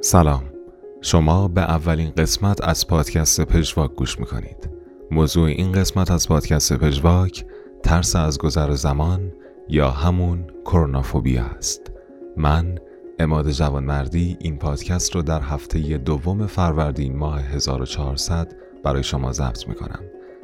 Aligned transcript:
سلام. 0.00 0.42
شما 1.00 1.48
به 1.48 1.60
اولین 1.60 2.10
قسمت 2.10 2.64
از 2.64 2.86
پادکست 2.86 3.40
پژواک 3.40 3.94
گوش 3.94 4.18
می‌کنید. 4.18 4.70
موضوع 5.10 5.48
این 5.48 5.72
قسمت 5.72 6.10
از 6.10 6.28
پادکست 6.28 6.72
پژواک 6.72 7.46
ترس 7.82 8.16
از 8.16 8.38
گذر 8.38 8.72
زمان 8.72 9.32
یا 9.68 9.90
همون 9.90 10.44
کرونافوبیا 10.64 11.44
است. 11.44 11.92
من 12.36 12.78
اماد 13.18 13.50
جوانمردی 13.50 14.36
این 14.40 14.58
پادکست 14.58 15.14
رو 15.14 15.22
در 15.22 15.40
هفته 15.42 15.98
دوم 15.98 16.46
فروردین 16.46 17.16
ماه 17.16 17.42
1400 17.42 18.52
برای 18.84 19.02
شما 19.02 19.32
ضبط 19.32 19.68
می‌کنم. 19.68 20.00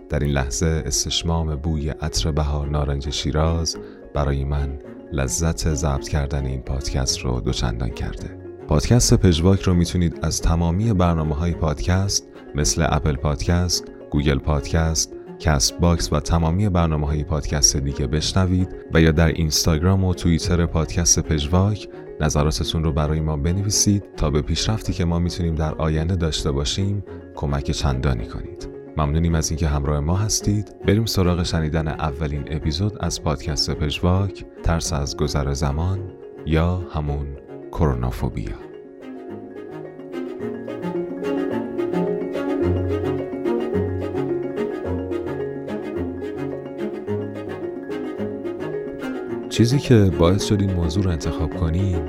در 0.08 0.18
این 0.18 0.30
لحظه 0.30 0.82
استشمام 0.86 1.56
بوی 1.56 1.88
عطر 1.88 2.30
بهار 2.30 2.68
نارنج 2.68 3.10
شیراز 3.10 3.76
برای 4.14 4.44
من 4.44 4.78
لذت 5.12 5.74
ضبط 5.74 6.08
کردن 6.08 6.46
این 6.46 6.60
پادکست 6.60 7.18
رو 7.18 7.40
دوچندان 7.40 7.90
کرده 7.90 8.38
پادکست 8.68 9.14
پژواک 9.14 9.62
رو 9.62 9.74
می‌تونید 9.74 10.18
از 10.22 10.40
تمامی 10.40 10.92
برنامه 10.92 11.34
های 11.34 11.52
پادکست 11.52 12.28
مثل 12.54 12.86
Apple 12.88 13.16
Podcast، 13.16 13.84
Google 14.10 14.38
Podcast، 14.38 15.14
Castbox 15.38 16.12
و 16.12 16.20
تمامی 16.20 16.68
برنامه 16.68 17.06
های 17.06 17.24
پادکست 17.24 17.76
دیگه 17.76 18.06
بشنوید 18.06 18.68
و 18.94 19.00
یا 19.00 19.10
در 19.10 19.28
اینستاگرام 19.28 20.04
و 20.04 20.14
توییتر 20.14 20.66
پادکست 20.66 21.20
پژواک 21.20 21.88
نظراتتون 22.20 22.84
رو 22.84 22.92
برای 22.92 23.20
ما 23.20 23.36
بنویسید 23.36 24.04
تا 24.16 24.30
به 24.30 24.42
پیشرفتی 24.42 24.92
که 24.92 25.04
ما 25.04 25.18
می‌تونیم 25.18 25.54
در 25.54 25.74
آینده 25.74 26.16
داشته 26.16 26.50
باشیم 26.50 27.04
کمک 27.34 27.70
چندانی 27.70 28.26
کنید. 28.26 28.73
ممنونیم 28.96 29.34
از 29.34 29.50
اینکه 29.50 29.68
همراه 29.68 30.00
ما 30.00 30.16
هستید. 30.16 30.74
بریم 30.86 31.06
سراغ 31.06 31.42
شنیدن 31.42 31.88
اولین 31.88 32.44
اپیزود 32.46 32.96
از 33.00 33.22
پادکست 33.22 33.70
پژواک. 33.70 34.44
ترس 34.62 34.92
از 34.92 35.16
گذر 35.16 35.52
زمان 35.52 35.98
یا 36.46 36.76
همون 36.76 37.26
کرونافوبیا 37.72 38.74
چیزی 49.54 49.78
که 49.78 50.10
باعث 50.18 50.44
شد 50.44 50.60
این 50.60 50.72
موضوع 50.72 51.04
رو 51.04 51.10
انتخاب 51.10 51.56
کنیم 51.56 52.02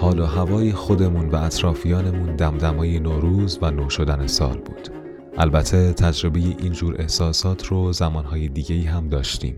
حال 0.00 0.20
و 0.20 0.24
هوای 0.24 0.72
خودمون 0.72 1.28
و 1.28 1.36
اطرافیانمون 1.36 2.36
دمدمای 2.36 3.00
نوروز 3.00 3.58
و 3.62 3.70
نو 3.70 3.90
شدن 3.90 4.26
سال 4.26 4.58
بود. 4.58 4.95
البته 5.38 5.92
تجربه 5.92 6.40
اینجور 6.40 7.00
احساسات 7.00 7.66
رو 7.66 7.92
زمانهای 7.92 8.48
دیگه 8.48 8.90
هم 8.90 9.08
داشتیم. 9.08 9.56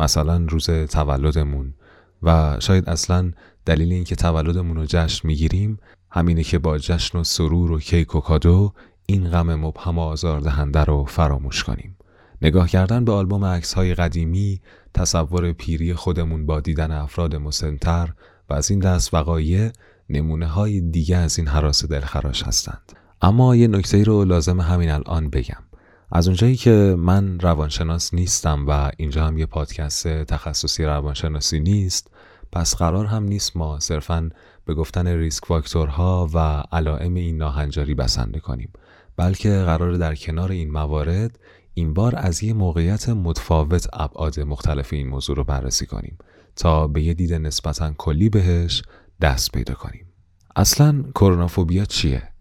مثلا 0.00 0.46
روز 0.48 0.70
تولدمون 0.70 1.74
و 2.22 2.56
شاید 2.60 2.88
اصلا 2.88 3.32
دلیل 3.66 3.92
اینکه 3.92 4.16
تولدمون 4.16 4.76
رو 4.76 4.84
جشن 4.86 5.28
می‌گیریم 5.28 5.78
همینه 6.10 6.42
که 6.42 6.58
با 6.58 6.78
جشن 6.78 7.18
و 7.18 7.24
سرور 7.24 7.72
و 7.72 7.78
کیک 7.80 8.14
و 8.14 8.20
کادو 8.20 8.72
این 9.06 9.30
غم 9.30 9.54
مبهم 9.54 9.98
و 9.98 10.02
آزاردهنده 10.02 10.84
رو 10.84 11.04
فراموش 11.04 11.64
کنیم. 11.64 11.96
نگاه 12.42 12.68
کردن 12.68 13.04
به 13.04 13.12
آلبوم 13.12 13.44
عکس 13.44 13.74
های 13.74 13.94
قدیمی 13.94 14.60
تصور 14.94 15.52
پیری 15.52 15.94
خودمون 15.94 16.46
با 16.46 16.60
دیدن 16.60 16.90
افراد 16.90 17.36
مسنتر 17.36 18.12
و 18.50 18.54
از 18.54 18.70
این 18.70 18.80
دست 18.80 19.14
وقایع 19.14 19.70
نمونه 20.08 20.46
های 20.46 20.80
دیگه 20.80 21.16
از 21.16 21.38
این 21.38 21.48
حراس 21.48 21.84
دلخراش 21.84 22.42
هستند. 22.42 23.01
اما 23.22 23.56
یه 23.56 23.68
نکته 23.68 24.04
رو 24.04 24.24
لازم 24.24 24.60
همین 24.60 24.90
الان 24.90 25.30
بگم. 25.30 25.62
از 26.12 26.26
اونجایی 26.28 26.56
که 26.56 26.94
من 26.98 27.40
روانشناس 27.40 28.14
نیستم 28.14 28.64
و 28.68 28.90
اینجا 28.96 29.26
هم 29.26 29.38
یه 29.38 29.46
پادکست 29.46 30.08
تخصصی 30.08 30.84
روانشناسی 30.84 31.60
نیست 31.60 32.10
پس 32.52 32.76
قرار 32.76 33.06
هم 33.06 33.24
نیست 33.24 33.56
ما 33.56 33.80
صرفا 33.80 34.30
به 34.64 34.74
گفتن 34.74 35.06
ریسک 35.06 35.44
فاکتورها 35.44 36.30
و 36.34 36.62
علائم 36.72 37.14
این 37.14 37.36
ناهنجاری 37.36 37.94
بسنده 37.94 38.40
کنیم 38.40 38.72
بلکه 39.16 39.50
قرار 39.50 39.92
در 39.92 40.14
کنار 40.14 40.50
این 40.52 40.70
موارد 40.70 41.38
این 41.74 41.94
بار 41.94 42.14
از 42.16 42.42
یه 42.42 42.52
موقعیت 42.52 43.08
متفاوت 43.08 43.88
ابعاد 43.92 44.40
مختلف 44.40 44.92
این 44.92 45.08
موضوع 45.08 45.36
رو 45.36 45.44
بررسی 45.44 45.86
کنیم 45.86 46.18
تا 46.56 46.86
به 46.86 47.02
یه 47.02 47.14
دید 47.14 47.34
نسبتا 47.34 47.92
کلی 47.98 48.28
بهش 48.28 48.82
دست 49.20 49.52
پیدا 49.52 49.74
کنیم. 49.74 50.06
اصلا 50.56 51.04
کرونافوبیا 51.14 51.84
چیه؟ 51.84 52.31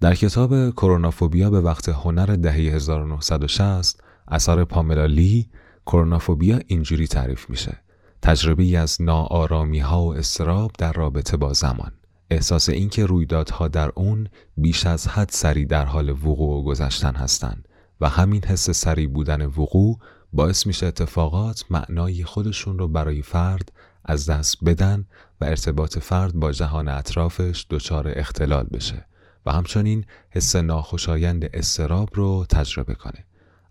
در 0.00 0.14
کتاب 0.14 0.70
کرونافوبیا 0.70 1.50
به 1.50 1.60
وقت 1.60 1.88
هنر 1.88 2.26
دهه 2.26 2.54
1960 2.54 4.00
اثر 4.28 4.64
پاملا 4.64 5.06
لی 5.06 5.48
کرونافوبیا 5.86 6.60
اینجوری 6.66 7.06
تعریف 7.06 7.50
میشه. 7.50 7.78
تجربه 8.22 8.78
از 8.78 9.02
ناآرامی 9.02 9.78
ها 9.78 10.02
و 10.02 10.14
استراب 10.14 10.72
در 10.78 10.92
رابطه 10.92 11.36
با 11.36 11.52
زمان. 11.52 11.92
احساس 12.30 12.68
اینکه 12.68 13.06
رویدادها 13.06 13.68
در 13.68 13.92
اون 13.94 14.28
بیش 14.56 14.86
از 14.86 15.08
حد 15.08 15.28
سری 15.32 15.64
در 15.64 15.84
حال 15.84 16.10
وقوع 16.10 16.60
و 16.60 16.62
گذشتن 16.62 17.14
هستند 17.14 17.68
و 18.00 18.08
همین 18.08 18.44
حس 18.44 18.70
سری 18.70 19.06
بودن 19.06 19.46
وقوع 19.46 19.98
باعث 20.32 20.66
میشه 20.66 20.86
اتفاقات 20.86 21.64
معنای 21.70 22.24
خودشون 22.24 22.78
رو 22.78 22.88
برای 22.88 23.22
فرد 23.22 23.72
از 24.04 24.30
دست 24.30 24.64
بدن 24.64 25.06
و 25.40 25.44
ارتباط 25.44 25.98
فرد 25.98 26.34
با 26.34 26.52
جهان 26.52 26.88
اطرافش 26.88 27.66
دچار 27.70 28.12
اختلال 28.16 28.64
بشه. 28.64 29.06
و 29.46 29.52
همچنین 29.52 30.04
حس 30.30 30.56
ناخوشایند 30.56 31.50
استراب 31.54 32.10
رو 32.12 32.46
تجربه 32.50 32.94
کنه. 32.94 33.24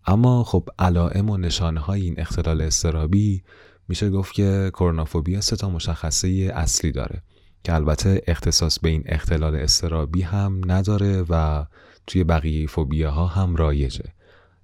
اما 0.06 0.44
خب 0.44 0.70
علائم 0.80 1.30
و 1.30 1.38
نشانه 1.38 1.80
های 1.80 2.02
این 2.02 2.20
اختلال 2.20 2.62
استرابی 2.62 3.44
میشه 3.88 4.10
گفت 4.10 4.34
که 4.34 4.72
کرونافوبیا 4.74 5.42
سه 5.42 5.56
تا 5.56 5.70
مشخصه 5.70 6.52
اصلی 6.56 6.92
داره 6.92 7.22
که 7.64 7.74
البته 7.74 8.22
اختصاص 8.28 8.80
به 8.80 8.90
این 8.90 9.04
اختلال 9.06 9.56
استرابی 9.56 10.22
هم 10.22 10.62
نداره 10.72 11.26
و 11.30 11.66
توی 12.08 12.24
بقیه 12.24 12.68
فوبیا 12.68 13.12
ها 13.12 13.28
هم 13.28 13.56
رایجه. 13.56 14.06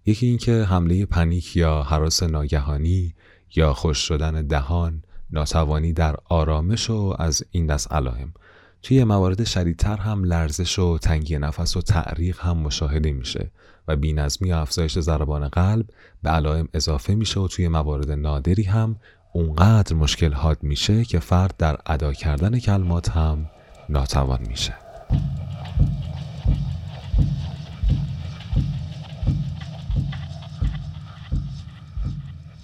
یکی 0.06 0.28
اینکه 0.28 0.64
حمله 0.64 1.06
پنیک 1.06 1.58
یا 1.58 1.84
حراس 1.84 2.24
ناگهانی 2.24 3.14
یا 3.56 3.74
خوش 3.74 3.98
شدن 3.98 4.48
دهان 4.48 5.04
ناتوانی 5.32 5.94
در 5.94 6.16
آرامش 6.26 6.90
و 6.90 7.16
از 7.20 7.44
این 7.52 7.66
دست 7.66 7.92
علائم. 7.92 8.34
توی 8.84 9.04
موارد 9.04 9.44
شدیدتر 9.44 9.98
هم 9.98 10.24
لرزش 10.24 10.80
و 10.80 10.98
تنگی 10.98 11.38
نفس 11.38 11.78
و 11.78 11.82
تعریق 11.82 12.40
هم 12.40 12.58
مشاهده 12.58 13.12
میشه 13.12 13.52
و 13.88 13.96
بینظمی 13.96 14.52
و 14.52 14.56
افزایش 14.56 15.00
ضربان 15.00 15.48
قلب 15.48 15.86
به 16.24 16.30
علائم 16.30 16.68
اضافه 16.74 17.16
میشه 17.16 17.40
و 17.40 17.48
توی 17.48 17.68
موارد 17.68 18.12
نادری 18.12 18.64
هم 18.64 18.96
اونقدر 19.34 19.96
مشکل 19.96 20.34
حاد 20.34 20.64
میشه 20.64 21.06
که 21.06 21.20
فرد 21.20 21.54
در 21.58 21.78
ادا 21.86 22.14
کردن 22.14 22.60
کلمات 22.60 23.10
هم 23.10 23.50
ناتوان 23.90 24.40
میشه. 24.48 24.74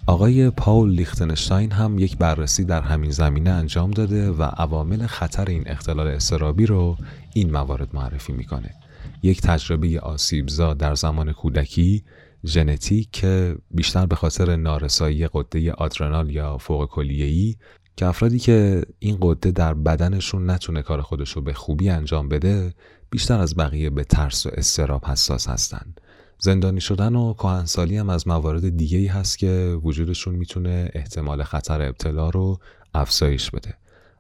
آقای 0.10 0.50
پاول 0.50 0.90
لیختنشتاین 0.90 1.72
هم 1.72 2.00
یک 2.00 2.18
بررسی 2.18 2.64
در 2.64 2.82
همین 2.82 3.12
زمینه 3.12 3.50
انجام 3.50 3.92
داده 3.92 4.32
و 4.32 4.44
عوامل 4.44 5.08
خطر 5.08 5.46
این 5.46 5.64
اختلال 5.66 6.08
استرابی 6.08 6.66
رو 6.66 6.98
این 7.34 7.52
موارد 7.52 7.96
معرفی 7.96 8.34
می‌کنه. 8.34 8.76
یک 9.24 9.42
تجربه 9.42 10.00
آسیبزا 10.00 10.74
در 10.74 10.96
زمان 10.96 11.34
کودکی 11.34 12.04
ژنتیک 12.46 13.12
که 13.12 13.56
بیشتر 13.72 14.06
به 14.06 14.16
خاطر 14.16 14.56
نارسایی 14.56 15.28
قده 15.28 15.72
آدرنال 15.72 16.30
یا 16.30 16.58
فوق 16.58 16.90
کلیه‌ای 16.90 17.56
که 17.98 18.06
افرادی 18.06 18.40
که 18.40 18.84
این 19.00 19.18
قده 19.22 19.52
در 19.52 19.74
بدنشون 19.74 20.50
نتونه 20.50 20.82
کار 20.82 21.02
خودش 21.02 21.32
رو 21.32 21.42
به 21.42 21.54
خوبی 21.54 21.90
انجام 21.90 22.30
بده 22.30 22.74
بیشتر 23.10 23.40
از 23.40 23.56
بقیه 23.56 23.90
به 23.90 24.04
ترس 24.04 24.46
و 24.46 24.50
استراب 24.54 25.06
حساس 25.06 25.50
هستند. 25.50 26.02
زندانی 26.40 26.82
شدن 26.82 27.16
و 27.16 27.34
کهنسالی 27.34 27.98
هم 27.98 28.10
از 28.10 28.28
موارد 28.28 28.78
دیگه 28.78 28.98
ای 28.98 29.08
هست 29.08 29.38
که 29.38 29.80
وجودشون 29.84 30.36
می‌تونه 30.36 30.90
احتمال 30.94 31.44
خطر 31.44 31.82
ابتلا 31.82 32.30
رو 32.30 32.60
افزایش 32.94 33.52
بده. 33.52 33.74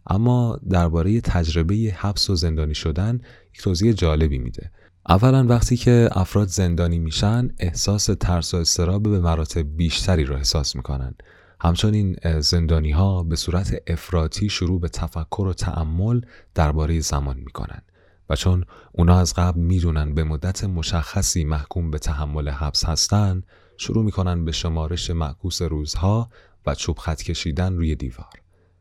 اما 0.07 0.59
درباره 0.69 1.21
تجربه 1.21 1.75
حبس 1.75 2.29
و 2.29 2.35
زندانی 2.35 2.75
شدن 2.75 3.21
یک 3.53 3.61
توضیح 3.61 3.91
جالبی 3.91 4.37
میده. 4.37 4.71
اولا 5.09 5.45
وقتی 5.47 5.77
که 5.77 6.09
افراد 6.11 6.47
زندانی 6.47 6.99
میشن 6.99 7.49
احساس 7.59 8.05
ترس 8.05 8.53
و 8.53 8.57
استراب 8.57 9.03
به 9.03 9.19
مراتب 9.19 9.77
بیشتری 9.77 10.23
رو 10.23 10.35
احساس 10.35 10.75
می‌کنن. 10.75 11.15
همچنین 11.61 12.15
زندانی 12.39 12.91
ها 12.91 13.23
به 13.23 13.35
صورت 13.35 13.75
افراطی 13.87 14.49
شروع 14.49 14.79
به 14.79 14.89
تفکر 14.89 15.41
و 15.41 15.53
تعمل 15.53 16.21
درباره 16.55 16.99
زمان 16.99 17.37
می‌کنن. 17.37 17.81
و 18.29 18.35
چون 18.35 18.65
اونا 18.91 19.19
از 19.19 19.33
قبل 19.33 19.59
می‌دونن 19.59 20.13
به 20.13 20.23
مدت 20.23 20.63
مشخصی 20.63 21.43
محکوم 21.43 21.91
به 21.91 21.99
تحمل 21.99 22.49
حبس 22.49 22.85
هستن 22.85 23.43
شروع 23.77 24.05
می‌کنن 24.05 24.45
به 24.45 24.51
شمارش 24.51 25.09
معکوس 25.09 25.61
روزها 25.61 26.29
و 26.65 26.75
چوب 26.75 26.97
خط 26.97 27.21
کشیدن 27.21 27.73
روی 27.73 27.95
دیوار. 27.95 28.33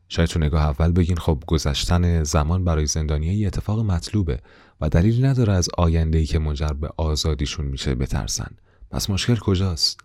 شاید 0.08 0.28
تو 0.28 0.38
نگاه 0.38 0.62
اول 0.62 0.92
بگین 0.92 1.16
خب 1.16 1.42
گذشتن 1.46 2.22
زمان 2.22 2.64
برای 2.64 2.86
زندانیه 2.86 3.32
ای 3.32 3.46
اتفاق 3.46 3.80
مطلوبه 3.80 4.40
و 4.80 4.88
دلیلی 4.88 5.22
نداره 5.22 5.52
از 5.52 5.68
آینده 5.78 6.24
که 6.24 6.38
منجر 6.38 6.72
به 6.72 6.90
آزادیشون 6.96 7.66
میشه 7.66 7.94
بترسن. 7.94 8.50
پس 8.90 9.10
مشکل 9.10 9.36
کجاست؟ 9.36 10.00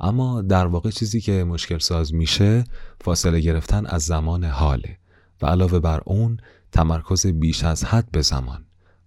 اما 0.00 0.42
در 0.42 0.66
واقع 0.66 0.90
چیزی 0.90 1.20
که 1.20 1.44
مشکل 1.44 1.78
ساز 1.78 2.14
میشه 2.14 2.64
فاصله 3.00 3.40
گرفتن 3.40 3.86
از 3.86 4.02
زمان 4.02 4.44
حاله 4.44 4.98
و 5.42 5.46
علاوه 5.46 5.78
بر 5.78 6.00
اون 6.04 6.36
تمرکز 6.72 7.26
بیش 7.26 7.64
از 7.64 7.84
حد 7.84 8.10
به 8.10 8.22
زمان. 8.22 8.64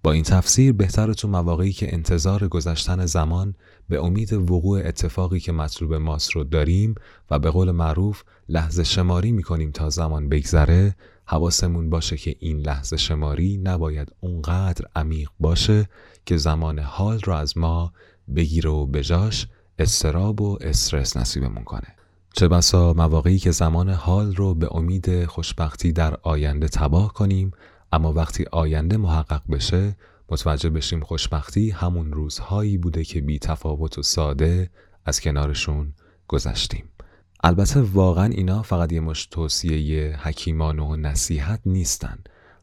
با 0.08 0.14
این 0.14 0.24
تفسیر 0.24 0.74
بهتر 0.74 1.14
تو 1.14 1.28
مواقعی 1.28 1.72
که 1.72 1.94
انتظار 1.94 2.48
گذشتن 2.48 3.06
زمان 3.06 3.56
به 3.90 4.04
امید 4.04 4.34
وقوع 4.34 4.80
اتفاقی 4.86 5.40
که 5.40 5.52
مطلوب 5.52 5.94
ماست 5.94 6.32
رو 6.32 6.44
داریم 6.44 6.96
و 7.32 7.40
به 7.40 7.50
قول 7.50 7.72
معروف 7.72 8.24
لحظه 8.50 8.84
شماری 8.84 9.32
می‌کنیم 9.32 9.72
تا 9.72 9.90
زمان 9.90 10.30
بگذره 10.30 10.96
حواسمون 11.26 11.90
باشه 11.90 12.18
که 12.18 12.36
این 12.40 12.60
لحظه 12.60 12.98
شماری 12.98 13.58
نباید 13.58 14.12
اونقدر 14.20 14.86
عمیق 14.96 15.30
باشه 15.40 15.90
که 16.26 16.38
زمان 16.38 16.80
حال 16.80 17.20
رو 17.20 17.34
از 17.34 17.58
ما 17.58 17.94
بگیره 18.36 18.70
و 18.70 18.86
بجاش 18.86 19.48
استراب 19.80 20.42
و 20.42 20.58
استرس 20.62 21.18
نصیبمون 21.18 21.64
کنه. 21.64 21.96
چه 22.34 22.48
بسا 22.48 22.94
مواقعی 22.94 23.40
که 23.40 23.52
زمان 23.52 23.90
حال 23.90 24.36
رو 24.36 24.54
به 24.54 24.76
امید 24.76 25.26
خوشبختی 25.26 25.92
در 25.92 26.18
آینده 26.22 26.68
تباه 26.68 27.14
کنیم 27.14 27.52
اما 27.92 28.14
وقتی 28.14 28.46
آینده 28.52 28.98
محقق 28.98 29.42
بشه 29.50 29.96
متوجه 30.30 30.70
بشیم 30.70 31.00
خوشبختی 31.00 31.72
همون 31.72 32.14
روزهایی 32.14 32.78
بوده 32.78 33.04
که 33.04 33.22
بی 33.22 33.40
تفاوت 33.40 33.98
و 33.98 34.04
ساده 34.04 34.70
از 35.06 35.22
کنارشون 35.22 35.94
گذشتیم. 36.28 36.90
البته 37.44 37.82
واقعا 37.82 38.26
اینا 38.26 38.62
فقط 38.62 38.92
یه 38.92 39.00
مش 39.00 39.26
توصیه 39.26 40.18
حکیمان 40.22 40.80
و 40.80 40.96
نصیحت 40.96 41.62
نیستن. 41.66 42.18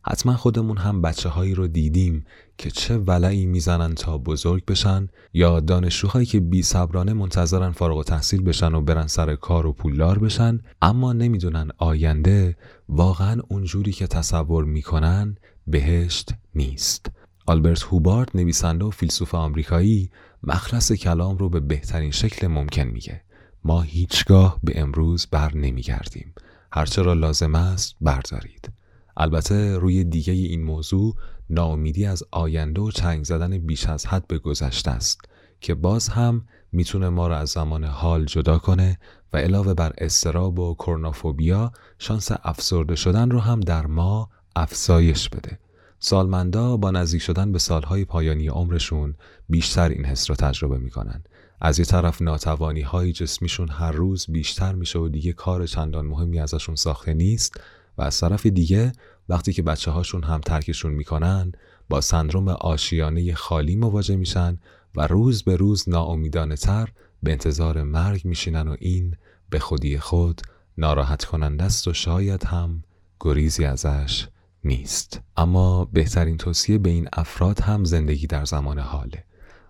حتما 0.06 0.36
خودمون 0.36 0.76
هم 0.76 1.02
بچه 1.02 1.28
هایی 1.28 1.54
رو 1.54 1.66
دیدیم 1.66 2.24
که 2.58 2.70
چه 2.70 2.98
ولعی 2.98 3.46
می‌زنن 3.46 3.94
تا 3.94 4.18
بزرگ 4.18 4.64
بشن 4.64 5.08
یا 5.32 5.60
دانشجوهایی 5.60 6.26
که 6.26 6.40
بی 6.40 6.62
صبرانه 6.62 7.12
منتظرن 7.12 7.70
فارغ 7.70 7.96
و 7.96 8.04
تحصیل 8.04 8.42
بشن 8.42 8.74
و 8.74 8.80
برن 8.80 9.06
سر 9.06 9.36
کار 9.36 9.66
و 9.66 9.72
پولدار 9.72 10.18
بشن 10.18 10.60
اما 10.82 11.12
نمی‌دونن 11.12 11.68
آینده 11.78 12.56
واقعا 12.88 13.40
اونجوری 13.48 13.92
که 13.92 14.06
تصور 14.06 14.64
می‌کنن 14.64 15.36
بهشت 15.66 16.30
نیست. 16.54 17.10
آلبرت 17.46 17.82
هوبارد 17.82 18.30
نویسنده 18.34 18.84
و 18.84 18.90
فیلسوف 18.90 19.34
آمریکایی 19.34 20.10
مخلص 20.42 20.92
کلام 20.92 21.38
رو 21.38 21.48
به 21.48 21.60
بهترین 21.60 22.10
شکل 22.10 22.46
ممکن 22.46 22.82
میگه. 22.82 23.22
ما 23.64 23.82
هیچگاه 23.82 24.58
به 24.62 24.80
امروز 24.80 25.26
بر 25.30 25.54
نمیگردیم. 25.54 26.34
هرچه 26.72 27.02
را 27.02 27.12
لازم 27.12 27.54
است 27.54 27.96
بردارید. 28.00 28.72
البته 29.16 29.76
روی 29.78 30.04
دیگه 30.04 30.32
این 30.32 30.64
موضوع 30.64 31.16
ناامیدی 31.50 32.06
از 32.06 32.22
آینده 32.30 32.80
و 32.80 32.90
چنگ 32.90 33.24
زدن 33.24 33.58
بیش 33.58 33.86
از 33.86 34.06
حد 34.06 34.26
به 34.26 34.38
گذشته 34.38 34.90
است 34.90 35.20
که 35.60 35.74
باز 35.74 36.08
هم 36.08 36.46
می‌تونه 36.72 37.08
ما 37.08 37.26
را 37.26 37.38
از 37.38 37.48
زمان 37.48 37.84
حال 37.84 38.24
جدا 38.24 38.58
کنه 38.58 38.98
و 39.32 39.36
علاوه 39.36 39.74
بر 39.74 39.92
استراب 39.98 40.58
و 40.58 40.74
کرنافوبیا 40.74 41.72
شانس 41.98 42.30
افسرده 42.42 42.96
شدن 42.96 43.30
رو 43.30 43.40
هم 43.40 43.60
در 43.60 43.86
ما 43.86 44.30
افزایش 44.56 45.28
بده. 45.28 45.58
سالمندا 45.98 46.76
با 46.76 46.90
نزدیک 46.90 47.22
شدن 47.22 47.52
به 47.52 47.58
سالهای 47.58 48.04
پایانی 48.04 48.48
عمرشون 48.48 49.14
بیشتر 49.48 49.88
این 49.88 50.04
حس 50.04 50.30
رو 50.30 50.36
تجربه 50.36 50.78
می‌کنن. 50.78 51.22
از 51.60 51.78
یه 51.78 51.84
طرف 51.84 52.22
ناتوانی 52.22 52.80
های 52.80 53.12
جسمیشون 53.12 53.68
هر 53.68 53.92
روز 53.92 54.26
بیشتر 54.28 54.72
میشه 54.72 54.98
و 54.98 55.08
دیگه 55.08 55.32
کار 55.32 55.66
چندان 55.66 56.06
مهمی 56.06 56.40
ازشون 56.40 56.74
ساخته 56.74 57.14
نیست 57.14 57.60
و 57.98 58.02
از 58.02 58.20
طرف 58.20 58.46
دیگه 58.46 58.92
وقتی 59.28 59.52
که 59.52 59.62
بچه 59.62 59.90
هاشون 59.90 60.22
هم 60.22 60.40
ترکشون 60.40 60.92
می‌کنن 60.92 61.52
با 61.88 62.00
سندروم 62.00 62.48
آشیانه 62.48 63.34
خالی 63.34 63.76
مواجه 63.76 64.16
میشن 64.16 64.58
و 64.96 65.06
روز 65.06 65.42
به 65.42 65.56
روز 65.56 65.88
ناامیدانه 65.88 66.56
تر 66.56 66.88
به 67.22 67.32
انتظار 67.32 67.82
مرگ 67.82 68.24
میشینن 68.24 68.68
و 68.68 68.76
این 68.78 69.16
به 69.50 69.58
خودی 69.58 69.98
خود 69.98 70.40
ناراحت 70.78 71.24
کننده 71.24 71.64
است 71.64 71.88
و 71.88 71.92
شاید 71.92 72.44
هم 72.44 72.84
گریزی 73.20 73.64
ازش 73.64 74.28
نیست. 74.64 75.20
اما 75.36 75.84
بهترین 75.84 76.36
توصیه 76.36 76.78
به 76.78 76.90
این 76.90 77.08
افراد 77.12 77.60
هم 77.60 77.84
زندگی 77.84 78.26
در 78.26 78.44
زمان 78.44 78.78
حاله 78.78 79.24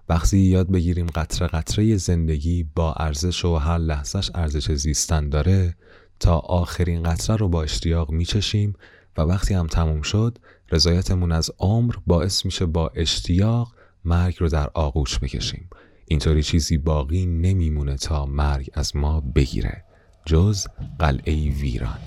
وقتی 0.09 0.39
یاد 0.39 0.71
بگیریم 0.71 1.07
قطره 1.07 1.49
قطره 1.49 1.97
زندگی 1.97 2.65
با 2.75 2.93
ارزش 2.93 3.45
و 3.45 3.57
هر 3.57 3.79
لحظش 3.79 4.31
ارزش 4.35 4.73
زیستن 4.73 5.29
داره 5.29 5.77
تا 6.21 6.39
آخرین 6.39 7.03
قطره 7.03 7.37
رو 7.37 7.49
با 7.49 7.63
اشتیاق 7.63 8.11
میچشیم 8.11 8.73
و 9.17 9.23
وقتی 9.23 9.55
هم 9.55 9.67
تموم 9.67 10.03
شد 10.03 10.39
رضایتمون 10.73 11.33
از 11.33 11.51
عمر 11.59 11.95
باعث 12.07 12.45
میشه 12.45 12.67
با 12.67 12.93
اشتیاق 12.95 13.73
مرگ 14.05 14.37
رو 14.41 14.49
در 14.49 14.71
آغوش 14.75 15.19
بکشیم. 15.19 15.71
اینطوری 16.09 16.43
چیزی 16.43 16.79
باقی 16.79 17.27
نمیمونه 17.27 17.97
تا 17.97 18.27
مرگ 18.27 18.71
از 18.75 18.97
ما 18.97 19.21
بگیره. 19.21 19.85
جز 20.27 20.67
قلعه 20.99 21.51
ویران. 21.51 21.99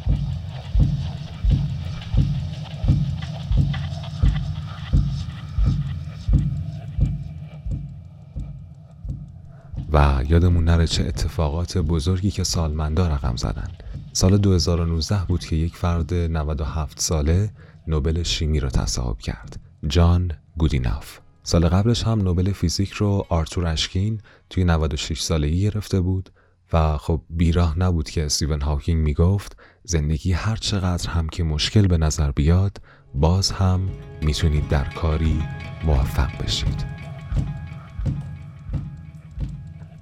و 9.91 10.23
یادمون 10.29 10.63
نره 10.63 10.87
چه 10.87 11.05
اتفاقات 11.05 11.77
بزرگی 11.77 12.31
که 12.31 12.43
سالمندا 12.43 13.07
رقم 13.07 13.35
زدن. 13.35 13.71
سال 14.17 14.37
2019 14.37 15.25
بود 15.27 15.45
که 15.45 15.55
یک 15.55 15.75
فرد 15.75 16.13
97 16.13 16.99
ساله 16.99 17.49
نوبل 17.87 18.23
شیمی 18.23 18.59
را 18.59 18.69
تصاحب 18.69 19.17
کرد 19.17 19.59
جان 19.87 20.31
گودیناف. 20.57 21.19
سال 21.43 21.67
قبلش 21.67 22.03
هم 22.03 22.21
نوبل 22.21 22.51
فیزیک 22.51 22.91
رو 22.91 23.25
آرتور 23.29 23.67
اشکین 23.67 24.21
توی 24.49 24.63
96 24.63 25.21
سالگی 25.21 25.61
گرفته 25.61 26.01
بود 26.01 26.29
و 26.73 26.97
خب 26.97 27.21
بیراه 27.29 27.79
نبود 27.79 28.09
که 28.09 28.25
استیون 28.25 28.61
هاکینگ 28.61 29.03
می‌گفت 29.03 29.57
زندگی 29.83 30.31
هر 30.31 30.55
چقدر 30.55 31.09
هم 31.09 31.29
که 31.29 31.43
مشکل 31.43 31.87
به 31.87 31.97
نظر 31.97 32.31
بیاد 32.31 32.77
باز 33.15 33.51
هم 33.51 33.89
می‌تونید 34.21 34.67
در 34.67 34.93
کاری 34.93 35.43
موفق 35.85 36.43
بشید. 36.43 36.96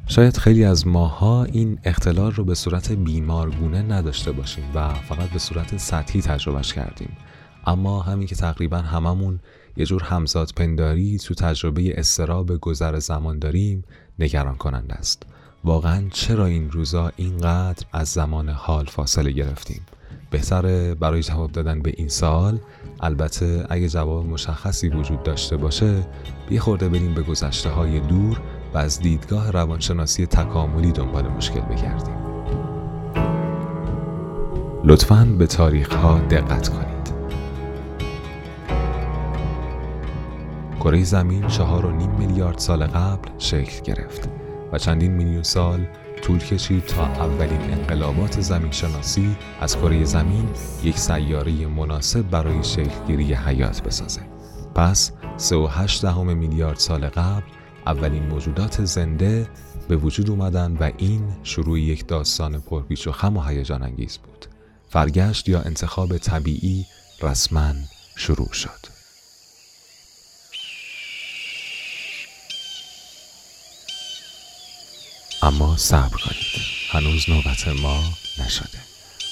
شاید 0.07 0.37
خیلی 0.37 0.63
از 0.63 0.87
ماها 0.87 1.43
این 1.43 1.79
اختلال 1.83 2.31
رو 2.31 2.43
به 2.43 2.55
صورت 2.55 2.91
بیمارگونه 2.91 3.81
نداشته 3.81 4.31
باشیم 4.31 4.63
و 4.75 4.93
فقط 4.93 5.29
به 5.29 5.39
صورت 5.39 5.77
سطحی 5.77 6.21
تجربهش 6.21 6.73
کردیم. 6.73 7.17
اما 7.65 8.01
همین 8.01 8.27
که 8.27 8.35
تقریبا 8.35 8.77
هممون 8.77 9.39
یه 9.77 9.85
جور 9.85 10.03
همزاد 10.03 10.51
پنداری 10.55 11.17
تو 11.17 11.33
تجربه 11.33 11.99
استراب 11.99 12.57
گذر 12.57 12.99
زمان 12.99 13.39
داریم 13.39 13.83
نگران 14.19 14.55
کننده 14.55 14.93
است. 14.93 15.23
واقعا 15.63 16.03
چرا 16.11 16.45
این 16.45 16.71
روزا 16.71 17.11
اینقدر 17.15 17.85
از 17.93 18.07
زمان 18.07 18.49
حال 18.49 18.85
فاصله 18.85 19.31
گرفتیم؟ 19.31 19.81
بهتره 20.29 20.95
برای 20.95 21.23
جواب 21.23 21.51
دادن 21.51 21.81
به 21.81 21.93
این 21.97 22.09
سال 22.09 22.59
البته 22.99 23.65
اگه 23.69 23.89
جواب 23.89 24.25
مشخصی 24.25 24.89
وجود 24.89 25.23
داشته 25.23 25.57
باشه 25.57 26.05
یه 26.51 26.59
خورده 26.59 26.89
بریم 26.89 27.13
به 27.13 27.21
گذشته 27.21 27.69
های 27.69 27.99
دور 27.99 28.41
و 28.75 28.77
از 28.77 28.99
دیدگاه 28.99 29.51
روانشناسی 29.51 30.25
تکاملی 30.25 30.91
دنبال 30.91 31.27
مشکل 31.27 31.59
بگردیم 31.59 32.15
لطفاً 34.83 35.35
به 35.37 35.47
تاریخ 35.47 35.95
ها 35.95 36.19
دقت 36.19 36.69
کنید 36.69 37.13
کره 40.79 41.03
زمین 41.03 41.47
چهار 41.47 41.85
و 41.85 41.91
نیم 41.91 42.09
میلیارد 42.09 42.57
سال 42.57 42.87
قبل 42.87 43.29
شکل 43.37 43.83
گرفت 43.83 44.29
و 44.71 44.77
چندین 44.77 45.11
میلیون 45.11 45.43
سال 45.43 45.87
طول 46.21 46.39
کشید 46.39 46.85
تا 46.85 47.05
اولین 47.05 47.61
انقلابات 47.61 48.41
زمین 48.41 48.71
شناسی 48.71 49.35
از 49.61 49.77
کره 49.77 50.03
زمین 50.03 50.49
یک 50.83 50.99
سیاره 50.99 51.67
مناسب 51.67 52.29
برای 52.29 52.63
شکلگیری 52.63 53.33
حیات 53.33 53.83
بسازه. 53.83 54.21
پس 54.75 55.11
3.8 55.37 56.01
دهم 56.01 56.37
میلیارد 56.37 56.77
سال 56.77 57.07
قبل 57.07 57.43
اولین 57.87 58.23
موجودات 58.23 58.85
زنده 58.85 59.49
به 59.87 59.97
وجود 59.97 60.29
اومدن 60.29 60.77
و 60.77 60.91
این 60.97 61.33
شروع 61.43 61.79
یک 61.79 62.07
داستان 62.07 62.61
پرپیچ 62.61 63.07
و 63.07 63.11
خم 63.11 63.37
و 63.37 63.41
هیجان 63.41 63.83
انگیز 63.83 64.17
بود. 64.17 64.45
فرگشت 64.89 65.49
یا 65.49 65.61
انتخاب 65.61 66.17
طبیعی 66.17 66.85
رسما 67.21 67.73
شروع 68.15 68.53
شد. 68.53 68.95
اما 75.41 75.77
صبر 75.77 76.17
کنید 76.17 76.65
هنوز 76.89 77.29
نوبت 77.29 77.67
ما 77.67 78.03
نشده 78.45 78.79